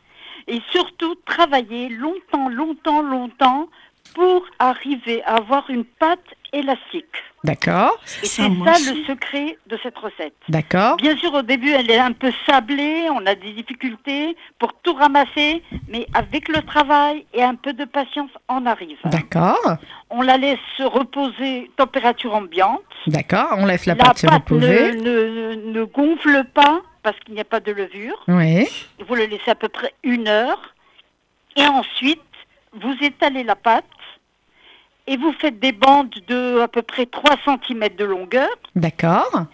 Et 0.49 0.61
surtout, 0.71 1.17
travailler 1.27 1.89
longtemps, 1.89 2.49
longtemps, 2.49 3.03
longtemps 3.03 3.69
pour 4.15 4.47
arriver 4.59 5.23
à 5.25 5.37
avoir 5.37 5.69
une 5.71 5.85
pâte 5.85 6.21
élastique. 6.53 7.05
D'accord. 7.47 7.97
Et 8.25 8.27
c'est 8.27 8.43
ça 8.43 8.93
le 8.93 9.05
secret 9.07 9.57
de 9.69 9.79
cette 9.81 9.97
recette. 9.99 10.35
D'accord. 10.49 10.97
Bien 10.97 11.17
sûr, 11.17 11.33
au 11.33 11.43
début, 11.43 11.71
elle 11.71 11.89
est 11.91 11.99
un 11.99 12.11
peu 12.11 12.33
sablée, 12.45 13.07
on 13.11 13.25
a 13.25 13.37
des 13.37 13.53
difficultés 13.53 14.37
pour 14.59 14.73
tout 14.83 14.95
ramasser, 14.95 15.63
mais 15.89 16.07
avec 16.15 16.49
le 16.49 16.63
travail 16.63 17.25
et 17.33 17.45
un 17.45 17.55
peu 17.55 17.73
de 17.73 17.85
patience, 17.85 18.31
on 18.49 18.67
arrive. 18.67 18.99
D'accord. 19.05 19.77
On 20.11 20.23
la 20.23 20.37
laisse 20.39 20.59
reposer 20.81 21.71
température 21.77 22.35
ambiante. 22.35 22.83
D'accord, 23.07 23.55
on 23.59 23.67
laisse 23.67 23.87
la, 23.87 23.95
pâte, 23.95 24.19
se 24.19 24.27
reposer. 24.27 24.97
Ne, 24.97 25.55
ne, 25.55 25.71
ne 25.71 25.85
gonfle 25.85 26.45
pas 26.53 26.81
parce 27.05 27.19
qu'il 27.21 27.35
n'y 27.35 27.41
a 27.41 27.45
pas 27.45 27.61
de 27.61 27.71
levure. 27.71 28.21
Oui. 28.27 28.67
Vous 29.07 29.15
le 29.15 29.27
laissez 29.27 29.51
à 29.53 29.55
peu 29.55 29.69
près 29.69 29.93
une 30.03 30.27
heure. 30.27 30.75
Et 31.57 31.65
ensuite, 31.65 32.21
vous 32.73 32.97
étalez 33.01 33.45
la 33.45 33.55
pâte 33.55 33.85
et 35.07 35.17
vous 35.17 35.33
faites 35.41 35.59
des 35.61 35.73
bandes 35.73 36.15
de 36.27 36.61
à 36.61 36.69
peu 36.69 36.83
près 36.83 37.07
3 37.07 37.37
cm 37.45 37.89
de 37.97 38.05
longueur. 38.05 38.49
D'accord. 38.75 39.45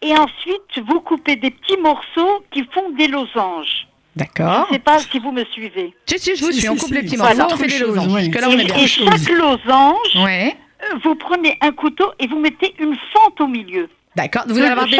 Et 0.00 0.12
ensuite, 0.12 0.84
vous 0.86 1.00
coupez 1.00 1.36
des 1.36 1.50
petits 1.50 1.76
morceaux 1.76 2.42
qui 2.50 2.64
font 2.72 2.90
des 2.90 3.08
losanges. 3.08 3.86
D'accord. 4.16 4.66
Je 4.66 4.72
ne 4.72 4.74
sais 4.74 4.82
pas 4.82 4.98
si 4.98 5.18
vous 5.18 5.32
me 5.32 5.44
suivez. 5.46 5.94
Si, 6.06 6.18
si, 6.18 6.36
je 6.36 6.44
vous 6.44 6.52
suis. 6.52 6.68
on 6.68 6.76
coupe 6.76 6.90
les 6.90 7.02
petits 7.02 7.16
morceaux, 7.16 7.42
on 7.50 7.56
fait 7.56 7.66
des 7.66 7.78
losanges. 7.78 8.22
et, 8.22 8.86
chaque 8.86 9.30
losange, 9.30 10.16
ouais. 10.16 10.56
Euh, 10.82 10.96
vous 11.04 11.14
prenez 11.14 11.56
un 11.60 11.70
couteau 11.70 12.12
et 12.18 12.26
vous 12.26 12.38
mettez 12.38 12.74
une 12.78 12.96
fente 13.12 13.40
au 13.40 13.46
milieu. 13.46 13.88
D'accord. 14.16 14.42
Vous, 14.48 14.58
allez 14.58 14.68
avoir 14.68 14.86
des... 14.86 14.98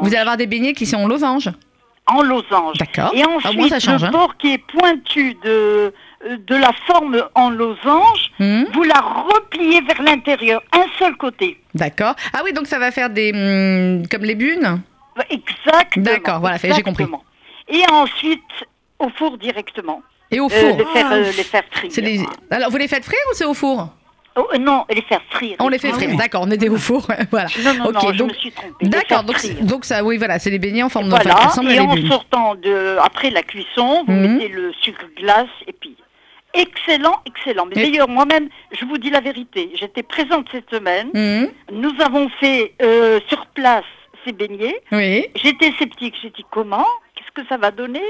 vous 0.00 0.08
allez 0.08 0.16
avoir 0.16 0.36
des 0.36 0.46
beignets 0.46 0.74
qui 0.74 0.84
sont 0.84 0.98
en 0.98 1.06
losange. 1.06 1.48
En 2.06 2.22
losange. 2.22 2.76
D'accord. 2.78 3.12
Et 3.14 3.24
ensuite, 3.24 3.86
le 3.86 4.04
hein. 4.04 4.10
bord 4.10 4.36
qui 4.36 4.52
est 4.54 4.58
pointu 4.58 5.34
de, 5.44 5.94
de 6.28 6.54
la 6.54 6.72
forme 6.86 7.22
en 7.34 7.50
losange, 7.50 8.30
hmm. 8.38 8.64
vous 8.72 8.82
la 8.84 9.00
repliez 9.00 9.80
vers 9.80 10.02
l'intérieur, 10.02 10.62
un 10.72 10.86
seul 10.98 11.16
côté. 11.16 11.58
D'accord. 11.74 12.14
Ah 12.32 12.40
oui, 12.44 12.52
donc 12.52 12.66
ça 12.66 12.78
va 12.78 12.90
faire 12.90 13.10
des 13.10 13.32
hmm, 13.32 14.06
comme 14.08 14.22
les 14.22 14.34
bunes. 14.34 14.82
Exactement. 15.28 16.04
D'accord, 16.04 16.40
voilà, 16.40 16.56
j'ai 16.56 16.82
compris. 16.82 17.06
Et 17.68 17.82
ensuite 17.90 18.40
au 18.98 19.08
four 19.10 19.36
directement. 19.38 20.02
Et 20.30 20.40
au 20.40 20.48
four. 20.48 20.58
Euh, 20.58 20.76
les, 20.78 20.84
faire, 20.84 21.12
euh, 21.12 21.24
les 21.24 21.44
faire 21.44 21.62
frire. 21.70 22.26
Alors 22.50 22.70
vous 22.70 22.76
les 22.76 22.88
faites 22.88 23.04
frire 23.04 23.20
ou 23.30 23.34
c'est 23.34 23.44
au 23.44 23.54
four? 23.54 23.88
Oh, 24.34 24.48
euh, 24.54 24.58
non, 24.58 24.86
les 24.88 25.02
faire 25.02 25.20
frire. 25.28 25.56
On 25.58 25.68
les 25.68 25.78
fait 25.78 25.92
frire, 25.92 26.16
d'accord, 26.16 26.42
on 26.46 26.50
était 26.50 26.70
au 26.70 26.78
four, 26.78 27.06
voilà. 27.30 27.48
Non, 27.62 27.74
non, 27.74 27.92
non, 27.92 28.12
je 28.14 28.22
me 28.22 28.32
suis 28.32 28.50
trompée. 28.50 28.86
D'accord, 28.86 29.24
donc, 29.24 29.36
donc, 29.60 29.84
ça, 29.84 30.02
oui, 30.02 30.16
voilà, 30.16 30.38
c'est 30.38 30.50
des 30.50 30.58
beignets 30.58 30.82
en 30.82 30.88
forme 30.88 31.06
de 31.06 31.10
Voilà, 31.10 31.50
et 31.70 31.80
en 31.80 32.08
sortant 32.08 32.54
de, 32.54 32.96
après 33.02 33.28
la 33.28 33.42
cuisson, 33.42 34.04
vous 34.06 34.12
mhm. 34.12 34.36
mettez 34.36 34.48
le 34.48 34.72
sucre 34.80 35.04
glace 35.18 35.50
et 35.66 35.74
puis 35.74 35.96
excellent, 36.54 37.20
excellent. 37.26 37.66
Mais 37.66 37.82
d'ailleurs, 37.82 38.08
moi-même, 38.08 38.48
je 38.72 38.84
vous 38.84 38.98
dis 38.98 39.10
la 39.10 39.20
vérité, 39.20 39.70
j'étais 39.74 40.02
présente 40.02 40.46
cette 40.52 40.70
semaine. 40.70 41.08
Mhm. 41.14 41.50
Nous 41.72 41.92
avons 42.00 42.28
fait 42.40 42.72
euh, 42.82 43.20
sur 43.28 43.46
place 43.46 43.84
ces 44.24 44.32
beignets. 44.32 44.80
Oui. 44.92 45.26
J'étais 45.34 45.72
sceptique. 45.78 46.14
J'ai 46.22 46.30
dit 46.30 46.44
comment? 46.50 46.86
Qu'est-ce 47.14 47.42
que 47.42 47.46
ça 47.48 47.56
va 47.56 47.70
donner? 47.70 48.02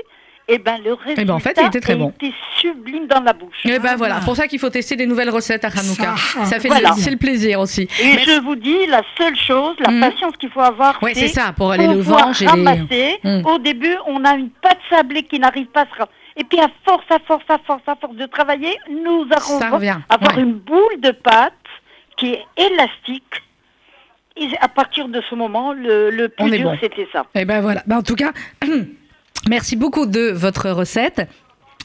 Et 0.48 0.54
eh 0.54 0.58
ben 0.58 0.76
le 0.84 0.94
résultat 0.94 1.22
eh 1.22 1.24
ben, 1.24 1.34
en 1.34 1.38
fait, 1.38 1.56
il 1.60 1.66
était 1.68 1.80
très 1.80 1.94
bon. 1.94 2.10
était 2.10 2.34
sublime 2.58 3.06
dans 3.06 3.20
la 3.20 3.32
bouche. 3.32 3.60
Eh 3.64 3.78
ben 3.78 3.94
voilà, 3.94 4.16
pour 4.16 4.34
ça 4.34 4.48
qu'il 4.48 4.58
faut 4.58 4.70
tester 4.70 4.96
des 4.96 5.06
nouvelles 5.06 5.30
recettes 5.30 5.64
à 5.64 5.68
Hanouka. 5.68 6.16
Ça, 6.44 6.58
fait 6.58 6.68
c'est 6.96 7.12
le 7.12 7.16
plaisir 7.16 7.60
aussi. 7.60 7.82
Et 7.82 8.18
je 8.18 8.40
vous 8.42 8.56
dis 8.56 8.86
la 8.86 9.02
seule 9.16 9.36
chose, 9.36 9.76
la 9.78 9.92
mhm. 9.92 10.00
patience 10.00 10.36
qu'il 10.38 10.50
faut 10.50 10.60
avoir, 10.60 10.98
c'est 11.14 11.28
ça 11.28 11.52
pour 11.56 11.70
aller 11.70 11.86
le 11.86 12.00
vendre 12.00 12.34
ramasser. 12.44 13.20
Hmm. 13.22 13.46
Au 13.46 13.58
début, 13.58 13.96
on 14.06 14.24
a 14.24 14.34
une 14.34 14.50
pâte 14.50 14.80
sablée 14.90 15.22
qui 15.22 15.38
n'arrive 15.38 15.66
pas 15.66 15.82
à 15.82 15.86
se 15.86 15.94
Et 16.36 16.44
puis 16.44 16.60
à 16.60 16.68
force, 16.84 17.04
à 17.10 17.18
force, 17.18 17.44
à 17.48 17.58
force, 17.58 17.82
à 17.86 17.96
force 17.96 18.16
de 18.16 18.26
travailler, 18.26 18.78
nous 18.90 19.26
arrivons 19.30 19.60
à 19.88 20.14
avoir 20.14 20.38
une 20.38 20.54
boule 20.54 21.00
de 21.00 21.10
pâte 21.10 21.52
qui 22.16 22.34
est 22.34 22.44
élastique. 22.56 23.42
Et 24.36 24.48
à 24.60 24.68
partir 24.68 25.08
de 25.08 25.20
ce 25.28 25.34
moment, 25.34 25.72
le, 25.72 26.26
plus 26.28 26.50
dur, 26.50 26.74
c'était 26.80 27.06
ça. 27.12 27.26
Et 27.34 27.40
eh 27.40 27.44
ben 27.44 27.60
voilà. 27.60 27.82
Ben, 27.86 27.98
en 27.98 28.02
tout 28.02 28.14
cas, 28.14 28.32
merci 29.48 29.76
beaucoup 29.76 30.06
de 30.06 30.30
votre 30.30 30.70
recette. 30.70 31.28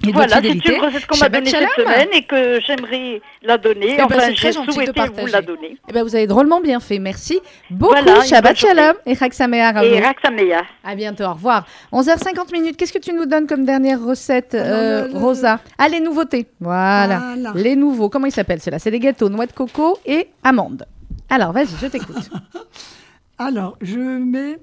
Et 0.05 0.11
voilà, 0.11 0.41
c'est 0.41 0.49
une 0.49 0.81
recette 0.81 1.07
qu'on 1.07 1.17
m'a 1.17 1.29
donnée 1.29 1.49
cette 1.49 1.69
semaine 1.75 2.09
et 2.13 2.23
que 2.23 2.59
j'aimerais 2.61 3.21
la 3.41 3.57
donner. 3.57 3.93
Eh 3.93 3.97
ben, 3.97 4.05
enfin, 4.05 4.31
j'ai 4.33 4.51
souhaité 4.51 5.01
vous 5.17 5.25
la 5.27 5.41
donner. 5.41 5.67
Et 5.67 5.77
eh 5.89 5.93
ben, 5.93 6.03
vous 6.03 6.15
avez 6.15 6.27
drôlement 6.27 6.61
bien 6.61 6.79
fait. 6.79 6.99
Merci 6.99 7.39
beaucoup. 7.69 7.95
Shabbat 8.25 8.55
Shalom 8.55 8.95
et 9.05 9.13
Raksamea. 9.13 9.83
Et 9.83 9.99
Raksamea. 9.99 10.61
À 10.83 10.95
bientôt. 10.95 11.23
Au 11.23 11.33
revoir. 11.33 11.65
11h50 11.91 12.51
minutes. 12.51 12.77
Qu'est-ce 12.77 12.93
que 12.93 12.99
tu 12.99 13.13
nous 13.13 13.25
donnes 13.25 13.47
comme 13.47 13.65
dernière 13.65 14.03
recette, 14.03 14.53
euh, 14.53 15.09
Rosa 15.13 15.59
Ah, 15.77 15.89
les 15.89 15.99
nouveautés. 15.99 16.47
Voilà. 16.59 17.35
Les 17.55 17.75
nouveaux. 17.75 18.09
Comment 18.09 18.27
ils 18.27 18.31
s'appellent 18.31 18.61
ceux-là? 18.61 18.79
C'est 18.79 18.91
des 18.91 18.99
gâteaux 18.99 19.29
noix 19.29 19.45
de 19.45 19.53
coco 19.53 19.97
et 20.05 20.27
amandes. 20.43 20.85
Alors, 21.29 21.51
vas-y, 21.51 21.69
je 21.81 21.87
t'écoute. 21.87 22.29
Alors, 23.39 23.77
je 23.81 23.99
mets 23.99 24.57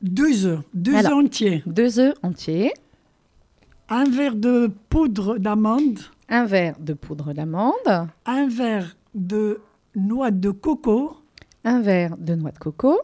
deux 0.00 0.46
œufs, 0.46 0.60
deux 0.72 0.94
œufs 0.94 1.12
entiers. 1.12 1.62
Deux 1.66 1.98
œufs 1.98 2.14
entiers. 2.22 2.72
Un 3.88 4.02
verre 4.10 4.34
de 4.34 4.68
poudre 4.88 5.38
d'amande. 5.38 6.00
Un 6.28 6.44
verre 6.44 6.74
de 6.80 6.92
poudre 6.92 7.32
d'amande. 7.32 8.08
Un 8.26 8.48
verre 8.48 8.96
de 9.14 9.60
noix 9.94 10.32
de 10.32 10.50
coco. 10.50 11.18
Un 11.62 11.82
verre 11.82 12.16
de 12.16 12.34
noix 12.34 12.50
de 12.50 12.58
coco. 12.58 12.98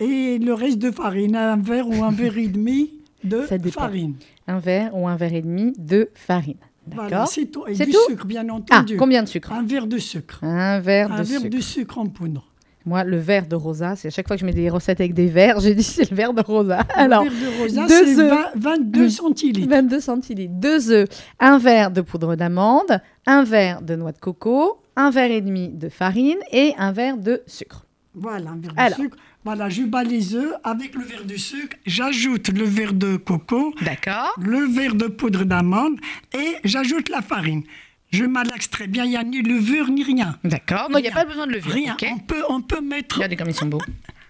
Et 0.00 0.38
le 0.38 0.52
reste 0.52 0.78
de 0.78 0.90
farine, 0.90 1.34
un 1.34 1.56
verre 1.56 1.88
ou 1.88 2.04
un 2.04 2.10
verre 2.10 2.36
et 2.36 2.48
demi 2.48 2.90
de 3.24 3.40
farine. 3.70 4.16
Un 4.46 4.58
verre 4.58 4.94
ou 4.94 5.08
un 5.08 5.16
verre 5.16 5.32
et 5.32 5.40
demi 5.40 5.72
de 5.78 6.10
farine. 6.14 6.58
D'accord. 6.86 7.28
c'est 7.28 7.46
tout. 7.46 7.64
Et 7.66 7.74
du 7.74 7.92
sucre, 8.06 8.26
bien 8.26 8.46
ah, 8.50 8.54
entendu. 8.54 8.94
Ah, 8.96 8.98
combien 8.98 9.22
de 9.22 9.28
sucre 9.28 9.50
Un 9.50 9.62
verre 9.62 9.86
de 9.86 9.96
sucre. 9.96 10.44
Un 10.44 10.80
verre 10.80 11.08
de 11.08 11.14
un 11.14 11.22
verre 11.22 11.48
de 11.48 11.60
sucre 11.60 11.96
en 11.96 12.08
poudre. 12.08 12.51
Moi, 12.84 13.04
le 13.04 13.18
verre 13.18 13.46
de 13.46 13.56
rosa, 13.56 13.96
c'est 13.96 14.08
à 14.08 14.10
chaque 14.10 14.26
fois 14.26 14.36
que 14.36 14.40
je 14.40 14.46
mets 14.46 14.52
des 14.52 14.68
recettes 14.68 15.00
avec 15.00 15.14
des 15.14 15.28
verres, 15.28 15.60
j'ai 15.60 15.74
dit 15.74 15.82
c'est 15.82 16.10
le 16.10 16.16
verre 16.16 16.32
de 16.32 16.42
rosa. 16.42 16.80
Alors, 16.94 17.24
le 17.24 17.30
verre 17.30 17.50
de 17.50 17.62
rosa, 17.62 17.88
c'est 17.88 18.58
22 18.58 19.08
centilitres. 19.08 19.68
22 19.68 20.00
centilitres. 20.00 20.54
Deux 20.54 20.90
œufs, 20.90 21.08
un 21.40 21.58
verre 21.58 21.90
de 21.90 22.00
poudre 22.00 22.34
d'amande, 22.36 23.00
un 23.26 23.44
verre 23.44 23.82
de 23.82 23.96
noix 23.96 24.12
de 24.12 24.18
coco, 24.18 24.80
un 24.96 25.10
verre 25.10 25.30
et 25.30 25.40
demi 25.40 25.68
de 25.68 25.88
farine 25.88 26.38
et 26.50 26.74
un 26.78 26.92
verre 26.92 27.16
de 27.16 27.42
sucre. 27.46 27.86
Voilà, 28.14 28.50
un 28.50 28.60
verre 28.60 28.90
de 28.90 28.94
sucre. 28.94 29.16
Voilà, 29.44 29.68
je 29.68 29.82
bats 29.82 30.04
les 30.04 30.36
œufs 30.36 30.54
avec 30.62 30.94
le 30.94 31.02
verre 31.02 31.24
de 31.24 31.36
sucre, 31.36 31.76
j'ajoute 31.84 32.48
le 32.50 32.64
verre 32.64 32.92
de 32.92 33.16
coco, 33.16 33.74
D'accord. 33.82 34.32
le 34.40 34.66
verre 34.72 34.94
de 34.94 35.06
poudre 35.06 35.42
d'amande 35.44 35.98
et 36.32 36.58
j'ajoute 36.62 37.08
la 37.08 37.22
farine. 37.22 37.64
Je 38.12 38.24
malaxe 38.24 38.68
très 38.68 38.86
bien, 38.86 39.04
il 39.04 39.10
n'y 39.10 39.16
a 39.16 39.24
ni 39.24 39.42
levure 39.42 39.88
ni 39.88 40.02
rien. 40.02 40.38
D'accord, 40.44 40.88
il 40.94 41.00
n'y 41.00 41.08
a 41.08 41.12
pas 41.12 41.24
besoin 41.24 41.46
de 41.46 41.52
levure. 41.52 41.72
Rien, 41.72 41.96
on, 42.12 42.18
peut, 42.18 42.44
on 42.48 42.60
peut 42.60 42.82
mettre... 42.82 43.16
Regardez 43.16 43.36
comme 43.36 43.48
ils 43.48 43.54
sont 43.54 43.66
beaux. 43.66 43.80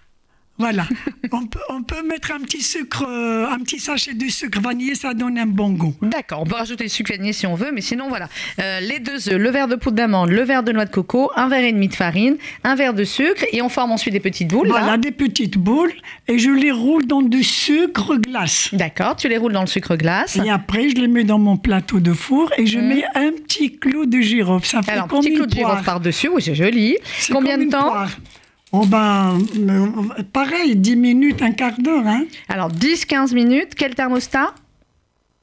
Voilà. 0.59 0.85
on, 1.31 1.47
peut, 1.47 1.59
on 1.69 1.81
peut 1.81 2.03
mettre 2.03 2.31
un 2.31 2.39
petit 2.39 2.61
sucre, 2.61 3.05
euh, 3.07 3.49
un 3.49 3.57
petit 3.59 3.79
sachet 3.79 4.13
de 4.13 4.27
sucre 4.29 4.61
vanillé, 4.61 4.93
ça 4.93 5.15
donne 5.15 5.39
un 5.39 5.47
bon 5.47 5.71
goût. 5.71 5.95
D'accord, 6.01 6.41
on 6.41 6.45
peut 6.45 6.55
rajouter 6.55 6.83
du 6.83 6.89
sucre 6.91 7.11
vanillé 7.11 7.33
si 7.33 7.47
on 7.47 7.55
veut, 7.55 7.71
mais 7.73 7.81
sinon 7.81 8.07
voilà. 8.07 8.29
Euh, 8.59 8.79
les 8.79 8.99
deux 8.99 9.29
œufs, 9.29 9.39
le 9.39 9.49
verre 9.49 9.67
de 9.67 9.75
poudre 9.75 9.97
d'amande, 9.97 10.29
le 10.29 10.43
verre 10.43 10.61
de 10.61 10.71
noix 10.71 10.85
de 10.85 10.91
coco, 10.91 11.31
un 11.35 11.47
verre 11.47 11.63
et 11.63 11.71
demi 11.71 11.87
de 11.87 11.95
farine, 11.95 12.37
un 12.63 12.75
verre 12.75 12.93
de 12.93 13.03
sucre, 13.03 13.43
et 13.51 13.63
on 13.63 13.69
forme 13.69 13.91
ensuite 13.91 14.13
des 14.13 14.19
petites 14.19 14.49
boules. 14.49 14.67
Voilà, 14.67 14.97
des 14.97 15.11
petites 15.11 15.57
boules, 15.57 15.93
et 16.27 16.37
je 16.37 16.51
les 16.51 16.71
roule 16.71 17.07
dans 17.07 17.23
du 17.23 17.43
sucre 17.43 18.15
glace. 18.17 18.69
D'accord, 18.73 19.15
tu 19.15 19.27
les 19.29 19.37
roules 19.37 19.53
dans 19.53 19.61
le 19.61 19.67
sucre 19.67 19.95
glace. 19.95 20.37
Et 20.37 20.51
après, 20.51 20.89
je 20.89 20.95
les 20.95 21.07
mets 21.07 21.23
dans 21.23 21.39
mon 21.39 21.57
plateau 21.57 21.99
de 21.99 22.13
four, 22.13 22.51
et 22.59 22.67
je 22.67 22.77
mmh. 22.77 22.87
mets 22.87 23.03
un 23.15 23.31
petit 23.31 23.75
clou 23.77 24.05
de 24.05 24.19
girofle. 24.19 24.67
Ça 24.67 24.83
fait 24.83 24.91
Alors, 24.91 25.05
un 25.05 25.07
petit 25.07 25.33
clou 25.33 25.47
de 25.47 25.53
girofle 25.53 25.83
par-dessus, 25.83 26.29
oui, 26.29 26.43
c'est 26.43 26.55
joli. 26.55 26.97
Combien 27.31 27.57
de 27.57 27.69
temps 27.69 28.05
Oh 28.75 28.87
ben, 28.87 29.37
pareil, 30.33 30.75
10 30.75 30.95
minutes, 30.95 31.43
un 31.43 31.51
quart 31.51 31.77
d'heure. 31.77 32.07
Hein. 32.07 32.25
Alors, 32.49 32.71
10-15 32.71 33.35
minutes, 33.35 33.75
quel 33.77 33.93
thermostat? 33.93 34.55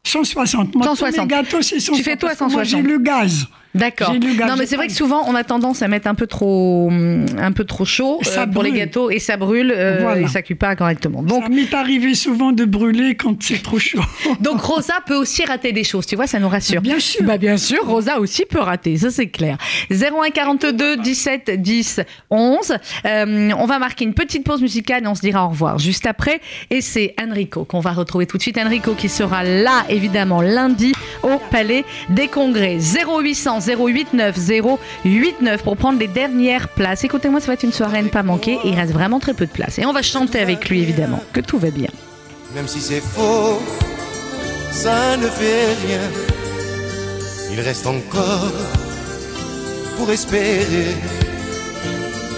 160. 0.02 0.74
Moi, 0.74 0.84
160. 0.84 1.28
gâteaux, 1.28 1.62
c'est 1.62 1.78
160. 1.78 1.96
Tu 1.96 2.02
fais 2.02 2.16
toi 2.16 2.34
160. 2.34 2.52
Moi, 2.52 2.64
j'ai 2.64 2.82
le 2.82 2.98
gaz. 2.98 3.46
D'accord. 3.74 4.14
Non, 4.14 4.56
mais 4.58 4.66
c'est 4.66 4.76
vrai 4.76 4.88
que 4.88 4.92
souvent, 4.92 5.24
on 5.28 5.34
a 5.34 5.44
tendance 5.44 5.82
à 5.82 5.88
mettre 5.88 6.08
un 6.08 6.14
peu 6.14 6.26
trop, 6.26 6.88
hum, 6.88 7.24
un 7.38 7.52
peu 7.52 7.64
trop 7.64 7.84
chaud 7.84 8.20
euh, 8.26 8.46
pour 8.46 8.62
les 8.62 8.72
gâteaux 8.72 9.10
et 9.10 9.18
ça 9.20 9.36
brûle 9.36 9.72
euh, 9.74 10.16
et 10.16 10.28
ça 10.28 10.42
cuit 10.42 10.56
pas 10.56 10.74
correctement. 10.74 11.22
Donc, 11.22 11.44
ça 11.44 11.48
m'est 11.48 11.72
arrivé 11.72 12.14
souvent 12.14 12.52
de 12.52 12.64
brûler 12.64 13.14
quand 13.14 13.40
c'est 13.42 13.62
trop 13.62 13.78
chaud. 13.78 14.00
Donc, 14.40 14.60
Rosa 14.60 14.94
peut 15.06 15.14
aussi 15.14 15.44
rater 15.44 15.72
des 15.72 15.84
choses, 15.84 16.06
tu 16.06 16.16
vois, 16.16 16.26
ça 16.26 16.40
nous 16.40 16.48
rassure. 16.48 16.80
Bien 16.80 16.98
sûr. 16.98 17.22
Bah, 17.24 17.38
bien 17.38 17.56
sûr, 17.56 17.86
Rosa 17.86 18.18
aussi 18.18 18.44
peut 18.44 18.60
rater, 18.60 18.96
ça 18.96 19.10
c'est 19.10 19.28
clair. 19.28 19.56
01 19.90 20.30
42 20.30 20.96
17 20.96 21.62
10 21.62 22.00
11. 22.30 22.72
on 23.04 23.66
va 23.66 23.78
marquer 23.78 24.04
une 24.04 24.14
petite 24.14 24.44
pause 24.44 24.62
musicale 24.62 25.04
et 25.04 25.06
on 25.06 25.14
se 25.14 25.20
dira 25.20 25.46
au 25.46 25.50
revoir 25.50 25.78
juste 25.78 26.06
après. 26.06 26.40
Et 26.70 26.80
c'est 26.80 27.14
Enrico 27.20 27.64
qu'on 27.64 27.80
va 27.80 27.92
retrouver 27.92 28.26
tout 28.26 28.36
de 28.36 28.42
suite. 28.42 28.58
Enrico 28.58 28.94
qui 28.94 29.08
sera 29.08 29.44
là, 29.44 29.84
évidemment, 29.88 30.42
lundi 30.42 30.92
au 31.22 31.38
Palais 31.50 31.84
des 32.08 32.26
Congrès. 32.26 32.78
0800 32.78 33.59
089 33.60 34.36
089 35.04 35.62
pour 35.62 35.76
prendre 35.76 35.98
les 35.98 36.08
dernières 36.08 36.68
places. 36.68 37.04
Écoutez-moi, 37.04 37.40
ça 37.40 37.48
va 37.48 37.52
être 37.54 37.62
une 37.62 37.72
soirée 37.72 38.02
ne 38.02 38.08
pas 38.08 38.22
manquer. 38.22 38.58
Il 38.64 38.74
reste 38.74 38.92
vraiment 38.92 39.20
très 39.20 39.34
peu 39.34 39.46
de 39.46 39.50
place. 39.50 39.78
Et 39.78 39.86
on 39.86 39.92
va 39.92 40.02
chanter 40.02 40.40
avec 40.40 40.68
lui, 40.68 40.80
évidemment, 40.80 41.22
que 41.32 41.40
tout 41.40 41.58
va 41.58 41.70
bien. 41.70 41.90
Même 42.54 42.66
si 42.66 42.80
c'est 42.80 43.00
faux, 43.00 43.60
ça 44.72 45.16
ne 45.16 45.26
fait 45.26 45.66
rien. 45.86 46.00
Il 47.52 47.60
reste 47.60 47.86
encore 47.86 48.52
pour 49.96 50.10
espérer 50.10 50.94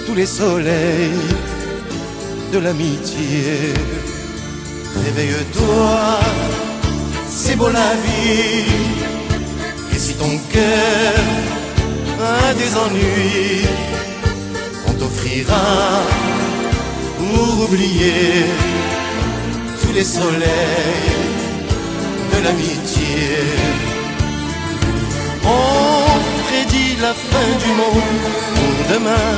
tous 0.07 0.15
les 0.15 0.27
soleils 0.27 1.11
de 2.53 2.59
l'amitié. 2.59 3.75
Réveille-toi, 5.05 6.21
c'est 7.29 7.57
beau 7.57 7.69
la 7.69 7.95
vie 7.95 8.92
si 10.05 10.15
ton 10.15 10.37
cœur 10.53 11.15
a 12.21 12.55
des 12.61 12.71
ennuis, 12.85 13.67
on 14.89 14.93
t'offrira 14.95 15.69
pour 17.19 17.65
oublier 17.67 18.47
tous 19.81 19.93
les 19.99 20.03
soleils 20.03 21.19
de 22.33 22.39
l'amitié. 22.45 23.17
On 25.45 26.19
prédit 26.47 26.95
la 27.07 27.15
fin 27.31 27.51
du 27.65 27.71
monde 27.81 28.25
pour 28.57 28.77
demain, 28.95 29.31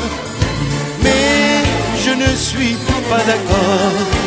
mais 1.05 1.62
je 2.05 2.12
ne 2.22 2.31
suis 2.48 2.77
pas 3.11 3.22
d'accord 3.31 4.24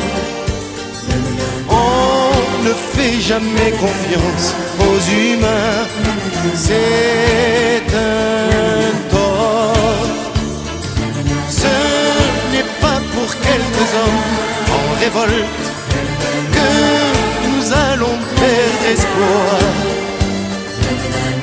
ne 2.63 2.73
fais 2.73 3.19
jamais 3.21 3.71
confiance 3.71 4.55
aux 4.79 5.01
humains, 5.11 5.85
c'est 6.55 7.83
un 7.93 9.09
tort. 9.09 10.07
Ce 11.49 11.73
n'est 12.51 12.69
pas 12.81 12.99
pour 13.13 13.29
quelques 13.47 13.89
hommes 14.01 14.23
en 14.77 14.99
révolte 14.99 15.65
que 16.55 16.71
nous 17.47 17.65
allons 17.73 18.17
perdre 18.41 18.85
espoir. 18.95 19.59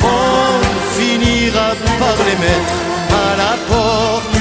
On 0.02 0.98
finira 0.98 1.68
par 1.98 2.16
les 2.26 2.38
mettre 2.46 2.76
à 3.10 3.36
la 3.36 3.56
porte. 3.68 4.34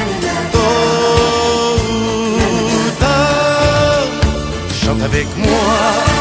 Chante 4.83 5.01
avec 5.01 5.27
moi 5.38 6.12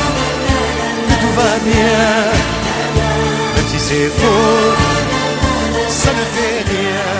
bien, 1.65 2.09
même 3.55 3.69
si 3.69 3.79
c'est 3.79 4.09
faux, 4.21 4.75
ça 5.89 6.11
ne 6.11 6.25
fait 6.35 6.59
rien. 6.75 7.11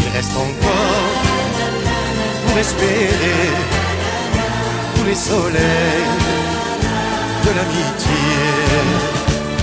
Il 0.00 0.08
reste 0.16 0.36
encore 0.36 1.14
pour 2.46 2.58
espérer 2.58 3.42
tous 4.96 5.04
les 5.04 5.14
soleils 5.14 6.16
de 7.44 7.50
l'amitié. 7.56 9.19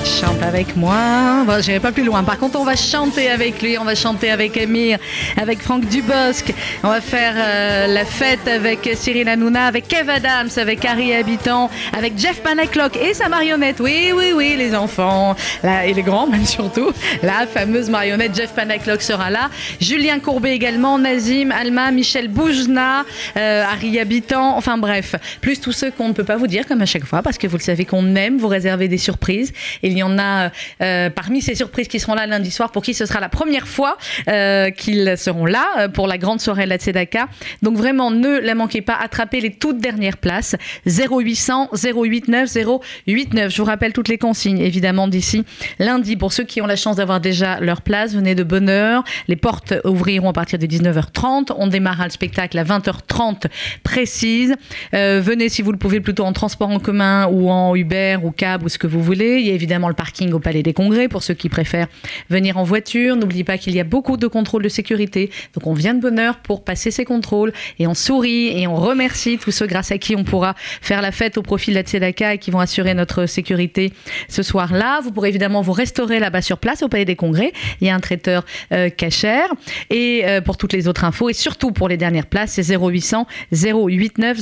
Chante 0.08 0.42
avec 0.42 0.76
moi. 0.78 1.44
Bon, 1.46 1.62
J'irai 1.62 1.80
pas 1.80 1.92
plus 1.92 2.04
loin. 2.04 2.24
Par 2.24 2.38
contre, 2.38 2.60
on 2.60 2.64
va 2.64 2.76
chanter 2.76 3.30
avec 3.30 3.62
lui. 3.62 3.78
On 3.78 3.84
va 3.84 3.94
chanter 3.94 4.32
avec 4.32 4.56
Emir, 4.56 5.00
avec 5.36 5.60
Franck 5.60 5.86
Dubosc. 5.86 6.54
On 6.84 6.88
va 6.88 7.02
faire 7.02 7.34
euh, 7.36 7.88
la 7.88 8.06
fête 8.06 8.48
avec 8.48 8.90
Cyril 8.96 9.28
Hanouna, 9.28 9.66
avec 9.66 9.88
Kev 9.88 10.10
Adams, 10.10 10.50
avec 10.56 10.86
Harry 10.86 11.14
Habitant, 11.14 11.70
avec 11.96 12.18
Jeff 12.18 12.42
Panaclock 12.42 12.96
et 12.96 13.14
sa 13.14 13.28
marionnette. 13.28 13.80
Oui, 13.80 14.12
oui, 14.16 14.32
oui, 14.34 14.56
les 14.58 14.76
enfants. 14.76 15.36
Là, 15.62 15.86
et 15.86 15.94
les 15.94 16.04
grands, 16.04 16.28
même 16.32 16.46
surtout. 16.46 16.92
La 17.22 17.46
fameuse 17.46 17.90
marionnette 17.90 18.36
Jeff 18.36 18.54
Panaclock 18.54 19.02
sera 19.02 19.30
là. 19.30 19.50
Julien 19.82 20.20
Courbet 20.20 20.56
également, 20.56 20.98
Nazim, 20.98 21.52
Alma, 21.52 21.92
Michel 21.92 22.30
Boujna, 22.30 23.04
euh, 23.36 23.64
Harry 23.64 24.00
Habitant. 24.00 24.56
Enfin 24.56 24.78
bref, 24.78 25.16
plus 25.42 25.60
tous 25.60 25.74
ceux 25.74 25.92
qu'on 25.92 26.08
ne 26.08 26.14
peut 26.14 26.24
pas 26.24 26.38
vous 26.38 26.48
dire 26.48 26.66
comme 26.66 26.82
à 26.82 26.86
chaque 26.86 27.06
fois 27.06 27.22
parce 27.22 27.38
que 27.38 27.48
vous 27.48 27.58
le 27.58 27.64
savez 27.64 27.84
qu'on 27.84 28.16
aime 28.16 28.38
vous 28.38 28.48
réserver 28.48 28.88
des 28.88 28.98
surprises. 28.98 29.52
Il 29.98 30.02
y 30.02 30.04
en 30.04 30.20
a 30.20 30.52
euh, 30.84 31.10
parmi 31.10 31.42
ces 31.42 31.56
surprises 31.56 31.88
qui 31.88 32.00
seront 32.00 32.14
là 32.14 32.28
lundi 32.28 32.52
soir 32.52 32.72
pour 32.72 32.84
qui 32.84 32.94
ce 32.94 33.08
sera 33.08 33.20
la 33.20 33.30
première 33.30 33.68
fois 33.68 33.98
euh, 34.28 34.70
qu'ils 34.70 35.18
seront 35.18 35.48
là 35.48 35.66
euh, 35.80 35.88
pour 35.88 36.06
la 36.06 36.20
grande 36.20 36.40
soirée 36.40 36.66
de 36.66 36.70
la 36.70 36.78
Tzedaka. 36.78 37.28
Donc 37.64 37.78
vraiment, 37.78 38.12
ne 38.12 38.38
la 38.40 38.54
manquez 38.54 38.84
pas, 38.84 38.94
attrapez 38.94 39.42
les 39.42 39.50
toutes 39.50 39.80
dernières 39.80 40.18
places. 40.18 40.56
0800 40.86 41.72
089 41.74 42.54
089. 42.54 43.52
Je 43.52 43.58
vous 43.58 43.66
rappelle 43.66 43.92
toutes 43.92 44.08
les 44.08 44.20
consignes, 44.20 44.60
évidemment, 44.60 45.08
d'ici 45.08 45.46
lundi. 45.80 46.16
Pour 46.16 46.32
ceux 46.32 46.44
qui 46.44 46.62
ont 46.62 46.68
la 46.68 46.76
chance 46.76 46.98
d'avoir 46.98 47.20
déjà 47.20 47.60
leur 47.60 47.82
place, 47.82 48.14
venez 48.14 48.36
de 48.36 48.44
bonne 48.44 48.70
heure. 48.70 49.04
Les 49.28 49.36
portes 49.36 49.74
ouvriront 49.84 50.30
à 50.30 50.34
partir 50.34 50.60
de 50.60 50.68
19h30. 50.68 51.54
On 51.58 51.66
démarrera 51.66 52.06
le 52.06 52.12
spectacle 52.12 52.60
à 52.60 52.64
20h30 52.64 53.46
précise. 53.82 54.54
venez 54.94 55.50
si 55.50 55.64
vous 55.64 55.72
le 55.72 55.80
pouvez 55.80 56.02
plutôt 56.02 56.26
en 56.26 56.34
transport 56.34 56.70
en 56.70 56.80
commun 56.80 57.26
ou 57.32 57.50
en 57.50 57.76
Uber 57.76 58.18
ou 58.22 58.30
cab 58.30 58.64
ou 58.64 58.70
ce 58.70 58.78
que 58.78 58.86
vous 58.86 59.02
voulez. 59.02 59.40
Il 59.40 59.48
y 59.48 59.50
a 59.50 59.54
évidemment 59.54 59.87
le 59.90 59.96
parking 59.96 60.32
au 60.34 60.40
Palais 60.40 60.64
des 60.64 60.74
Congrès 60.74 61.08
pour 61.08 61.24
ceux 61.24 61.34
qui 61.34 61.50
préfèrent 61.50 61.88
venir 62.30 62.58
en 62.58 62.64
voiture. 62.64 63.16
N'oubliez 63.16 63.44
pas 63.44 63.58
qu'il 63.58 63.76
y 63.76 63.80
a 63.80 63.84
beaucoup 63.84 64.18
de 64.18 64.28
contrôles 64.28 64.64
de 64.64 64.70
sécurité. 64.70 65.32
Donc 65.54 65.68
on 65.68 65.74
vient 65.74 65.94
de 65.94 66.02
bonne 66.02 66.20
heure 66.20 66.38
pour 66.38 66.64
passer 66.64 66.92
ces 66.92 67.06
contrôles 67.06 67.54
et 67.80 67.88
on 67.88 67.94
sourit 67.94 68.60
et 68.60 68.68
on 68.68 68.76
remercie 68.76 69.38
tous 69.38 69.52
ceux 69.52 69.68
grâce 69.68 69.92
à 69.92 69.98
qui 69.98 70.16
on 70.16 70.24
pourra 70.24 70.56
faire 70.82 71.02
la 71.02 71.12
fête 71.12 71.38
au 71.38 71.42
profit 71.42 71.72
de 71.72 71.76
la 71.76 71.82
Tzedaka 71.82 72.36
et 72.36 72.38
qui 72.38 72.52
vont 72.52 72.60
assurer 72.60 72.94
notre 72.94 73.26
sécurité 73.26 73.94
ce 74.28 74.44
soir-là. 74.44 75.02
Vous 75.02 75.12
pourrez 75.12 75.30
évidemment 75.30 75.62
vous 75.62 75.74
restaurer 75.74 76.20
là-bas 76.20 76.42
sur 76.42 76.58
place 76.58 76.84
au 76.84 76.88
Palais 76.88 77.06
des 77.06 77.16
Congrès. 77.16 77.54
Il 77.82 77.88
y 77.88 77.90
a 77.90 77.96
un 77.96 78.00
traiteur 78.00 78.46
euh, 78.72 78.90
cachère. 78.90 79.50
Et 79.90 80.24
euh, 80.26 80.42
pour 80.42 80.58
toutes 80.58 80.74
les 80.74 80.88
autres 80.88 81.04
infos 81.04 81.30
et 81.30 81.34
surtout 81.34 81.72
pour 81.72 81.90
les 81.90 81.98
dernières 81.98 82.28
places, 82.28 82.52
c'est 82.54 82.76
0800 82.76 83.28
089 83.52 84.38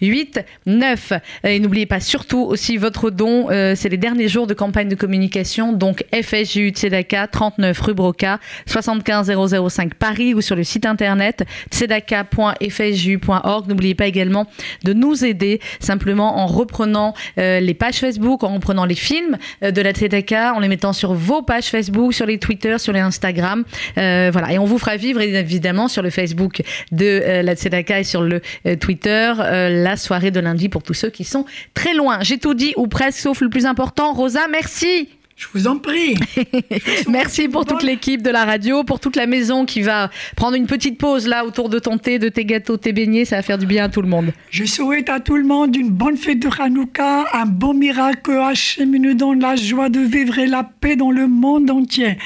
089. 0.00 1.12
Et 1.44 1.60
n'oubliez 1.60 1.86
pas 1.86 2.00
surtout 2.00 2.40
aussi 2.40 2.76
votre 2.76 3.10
don. 3.10 3.50
Euh, 3.50 3.74
c'est 3.76 3.88
les 3.88 3.96
derniers 3.96 4.28
jours 4.28 4.46
de 4.46 4.54
campagne 4.60 4.88
de 4.90 4.94
communication. 4.94 5.72
Donc 5.72 6.04
FSJU 6.12 6.68
Tzedaka, 6.68 7.28
39 7.28 7.80
rue 7.80 7.94
Broca, 7.94 8.38
75 8.66 9.32
005 9.68 9.94
Paris 9.94 10.34
ou 10.34 10.42
sur 10.42 10.54
le 10.54 10.64
site 10.64 10.84
internet 10.84 11.44
tzedaka.fsju.org. 11.70 13.68
N'oubliez 13.68 13.94
pas 13.94 14.06
également 14.06 14.46
de 14.84 14.92
nous 14.92 15.24
aider 15.24 15.60
simplement 15.78 16.40
en 16.40 16.46
reprenant 16.46 17.14
euh, 17.38 17.60
les 17.60 17.72
pages 17.72 18.00
Facebook, 18.00 18.42
en 18.42 18.52
reprenant 18.52 18.84
les 18.84 18.94
films 18.94 19.38
euh, 19.62 19.70
de 19.70 19.80
la 19.80 19.92
Tzedaka, 19.92 20.52
en 20.54 20.60
les 20.60 20.68
mettant 20.68 20.92
sur 20.92 21.14
vos 21.14 21.40
pages 21.40 21.68
Facebook, 21.68 22.12
sur 22.12 22.26
les 22.26 22.36
Twitter, 22.38 22.76
sur 22.78 22.92
les 22.92 23.00
Instagram. 23.00 23.64
voilà. 23.96 24.52
Et 24.52 24.58
on 24.58 24.66
vous 24.66 24.78
fera 24.78 24.96
vivre 24.96 25.22
évidemment 25.22 25.88
sur 25.88 26.02
le 26.02 26.10
Facebook 26.10 26.60
de 26.92 27.40
la 27.42 27.54
Tzedaka 27.54 28.00
et 28.00 28.04
sur 28.04 28.20
le 28.20 28.42
Twitter 28.78 29.32
la 29.38 29.96
soirée 29.96 30.30
de 30.30 30.40
lundi 30.40 30.68
pour 30.68 30.82
tous 30.82 30.92
ceux 30.92 31.08
qui 31.08 31.24
sont 31.24 31.46
très 31.72 31.94
loin. 31.94 32.18
J'ai 32.20 32.36
tout 32.36 32.52
dit, 32.52 32.74
ou 32.76 32.88
presque, 32.88 33.20
sauf 33.20 33.40
le 33.40 33.48
plus 33.48 33.64
important. 33.64 34.12
Rosa, 34.12 34.49
merci. 34.50 35.08
Je 35.40 35.46
vous 35.54 35.66
en 35.66 35.78
prie. 35.78 36.16
Merci 37.08 37.48
pour 37.48 37.64
toute 37.64 37.82
l'équipe 37.82 38.20
de 38.20 38.28
la 38.28 38.44
radio, 38.44 38.84
pour 38.84 39.00
toute 39.00 39.16
la 39.16 39.26
maison 39.26 39.64
qui 39.64 39.80
va 39.80 40.10
prendre 40.36 40.54
une 40.54 40.66
petite 40.66 40.98
pause 40.98 41.26
là 41.26 41.46
autour 41.46 41.70
de 41.70 41.78
ton 41.78 41.96
thé, 41.96 42.18
de 42.18 42.28
tes 42.28 42.44
gâteaux, 42.44 42.76
tes 42.76 42.92
beignets. 42.92 43.24
Ça 43.24 43.36
va 43.36 43.42
faire 43.42 43.56
du 43.56 43.64
bien 43.64 43.84
à 43.84 43.88
tout 43.88 44.02
le 44.02 44.08
monde. 44.08 44.32
Je 44.50 44.66
souhaite 44.66 45.08
à 45.08 45.18
tout 45.18 45.36
le 45.36 45.44
monde 45.44 45.74
une 45.74 45.88
bonne 45.88 46.18
fête 46.18 46.40
de 46.40 46.48
Hanouka, 46.60 47.24
un 47.32 47.46
bon 47.46 47.72
miracle 47.72 48.32
Hachem 48.32 49.14
dans 49.14 49.32
la 49.32 49.56
joie 49.56 49.88
de 49.88 50.00
vivre 50.00 50.38
et 50.38 50.46
la 50.46 50.62
paix 50.62 50.94
dans 50.94 51.10
le 51.10 51.26
monde 51.26 51.70
entier. 51.70 52.18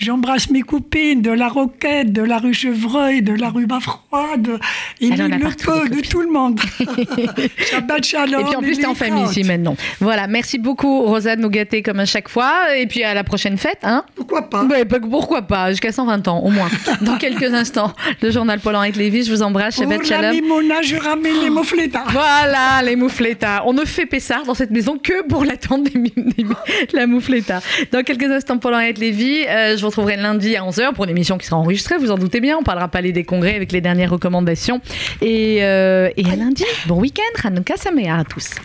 J'embrasse 0.00 0.48
mes 0.48 0.62
copines 0.62 1.20
de 1.20 1.30
la 1.30 1.48
Roquette, 1.48 2.10
de 2.10 2.22
la 2.22 2.38
rue 2.38 2.54
Chevreuil, 2.54 3.20
de 3.20 3.34
la 3.34 3.50
rue 3.50 3.66
Bafroide. 3.66 4.58
Il 4.98 5.14
le 5.14 5.28
peu 5.62 5.90
de 5.90 6.00
tout 6.00 6.22
le 6.22 6.30
monde. 6.30 6.58
Shabbat 7.70 8.02
shalom. 8.02 8.40
Et 8.40 8.44
puis 8.44 8.56
en 8.56 8.62
plus, 8.62 8.78
t'es 8.78 8.86
en 8.86 8.94
famille 8.94 9.24
ici 9.24 9.44
maintenant. 9.44 9.76
Voilà, 10.00 10.26
merci 10.26 10.58
beaucoup, 10.58 11.02
Rosa, 11.02 11.36
de 11.36 11.42
nous 11.42 11.50
gâter 11.50 11.82
comme 11.82 12.00
à 12.00 12.06
chaque 12.06 12.30
fois. 12.30 12.74
Et 12.78 12.86
puis 12.86 13.04
à 13.04 13.12
la 13.12 13.24
prochaine 13.24 13.58
fête. 13.58 13.80
Hein 13.82 14.04
pourquoi 14.14 14.48
pas 14.48 14.66
Pourquoi 15.10 15.42
pas 15.42 15.68
Jusqu'à 15.68 15.92
120 15.92 16.28
ans, 16.28 16.38
au 16.38 16.48
moins. 16.48 16.70
Dans 17.02 17.18
quelques 17.18 17.52
instants, 17.52 17.92
le 18.22 18.30
journal 18.30 18.58
Paul-Henri 18.58 18.92
Lévy. 18.92 19.24
Je 19.24 19.30
vous 19.30 19.42
embrasse. 19.42 19.76
Shabbat 19.76 20.02
shalom. 20.02 20.34
La 20.66 20.80
je 20.80 20.96
ramène 20.96 21.42
les 21.42 21.50
moufletas. 21.50 22.04
Voilà, 22.10 22.80
les 22.82 22.96
moufletas. 22.96 23.64
On 23.66 23.74
ne 23.74 23.84
fait 23.84 24.06
Pessard 24.06 24.44
dans 24.44 24.54
cette 24.54 24.70
maison 24.70 24.96
que 24.96 25.26
pour 25.26 25.44
l'attente 25.44 25.84
des, 25.84 26.14
la 26.94 27.06
moufleta. 27.06 27.60
Dans 27.92 28.02
quelques 28.02 28.30
instants, 28.30 28.56
Paul-Henri 28.56 28.94
Lévy. 28.94 29.44
Euh, 29.46 29.76
je 29.76 29.84
vous 29.84 29.89
retrouverai 29.90 30.16
lundi 30.16 30.56
à 30.56 30.62
11h 30.62 30.94
pour 30.94 31.04
une 31.04 31.10
émission 31.10 31.36
qui 31.36 31.46
sera 31.46 31.56
enregistrée, 31.56 31.96
vous 31.98 32.10
en 32.10 32.16
doutez 32.16 32.40
bien. 32.40 32.56
On 32.58 32.62
parlera 32.62 32.88
Palais 32.88 33.12
des 33.12 33.24
Congrès 33.24 33.54
avec 33.54 33.72
les 33.72 33.80
dernières 33.80 34.10
recommandations. 34.10 34.80
Et, 35.20 35.64
euh, 35.64 36.10
et 36.16 36.24
à 36.30 36.36
lundi, 36.36 36.64
bon 36.86 37.00
week-end, 37.00 37.48
Hanouka 37.48 37.76
Samea 37.76 38.16
à 38.16 38.24
tous. 38.24 38.60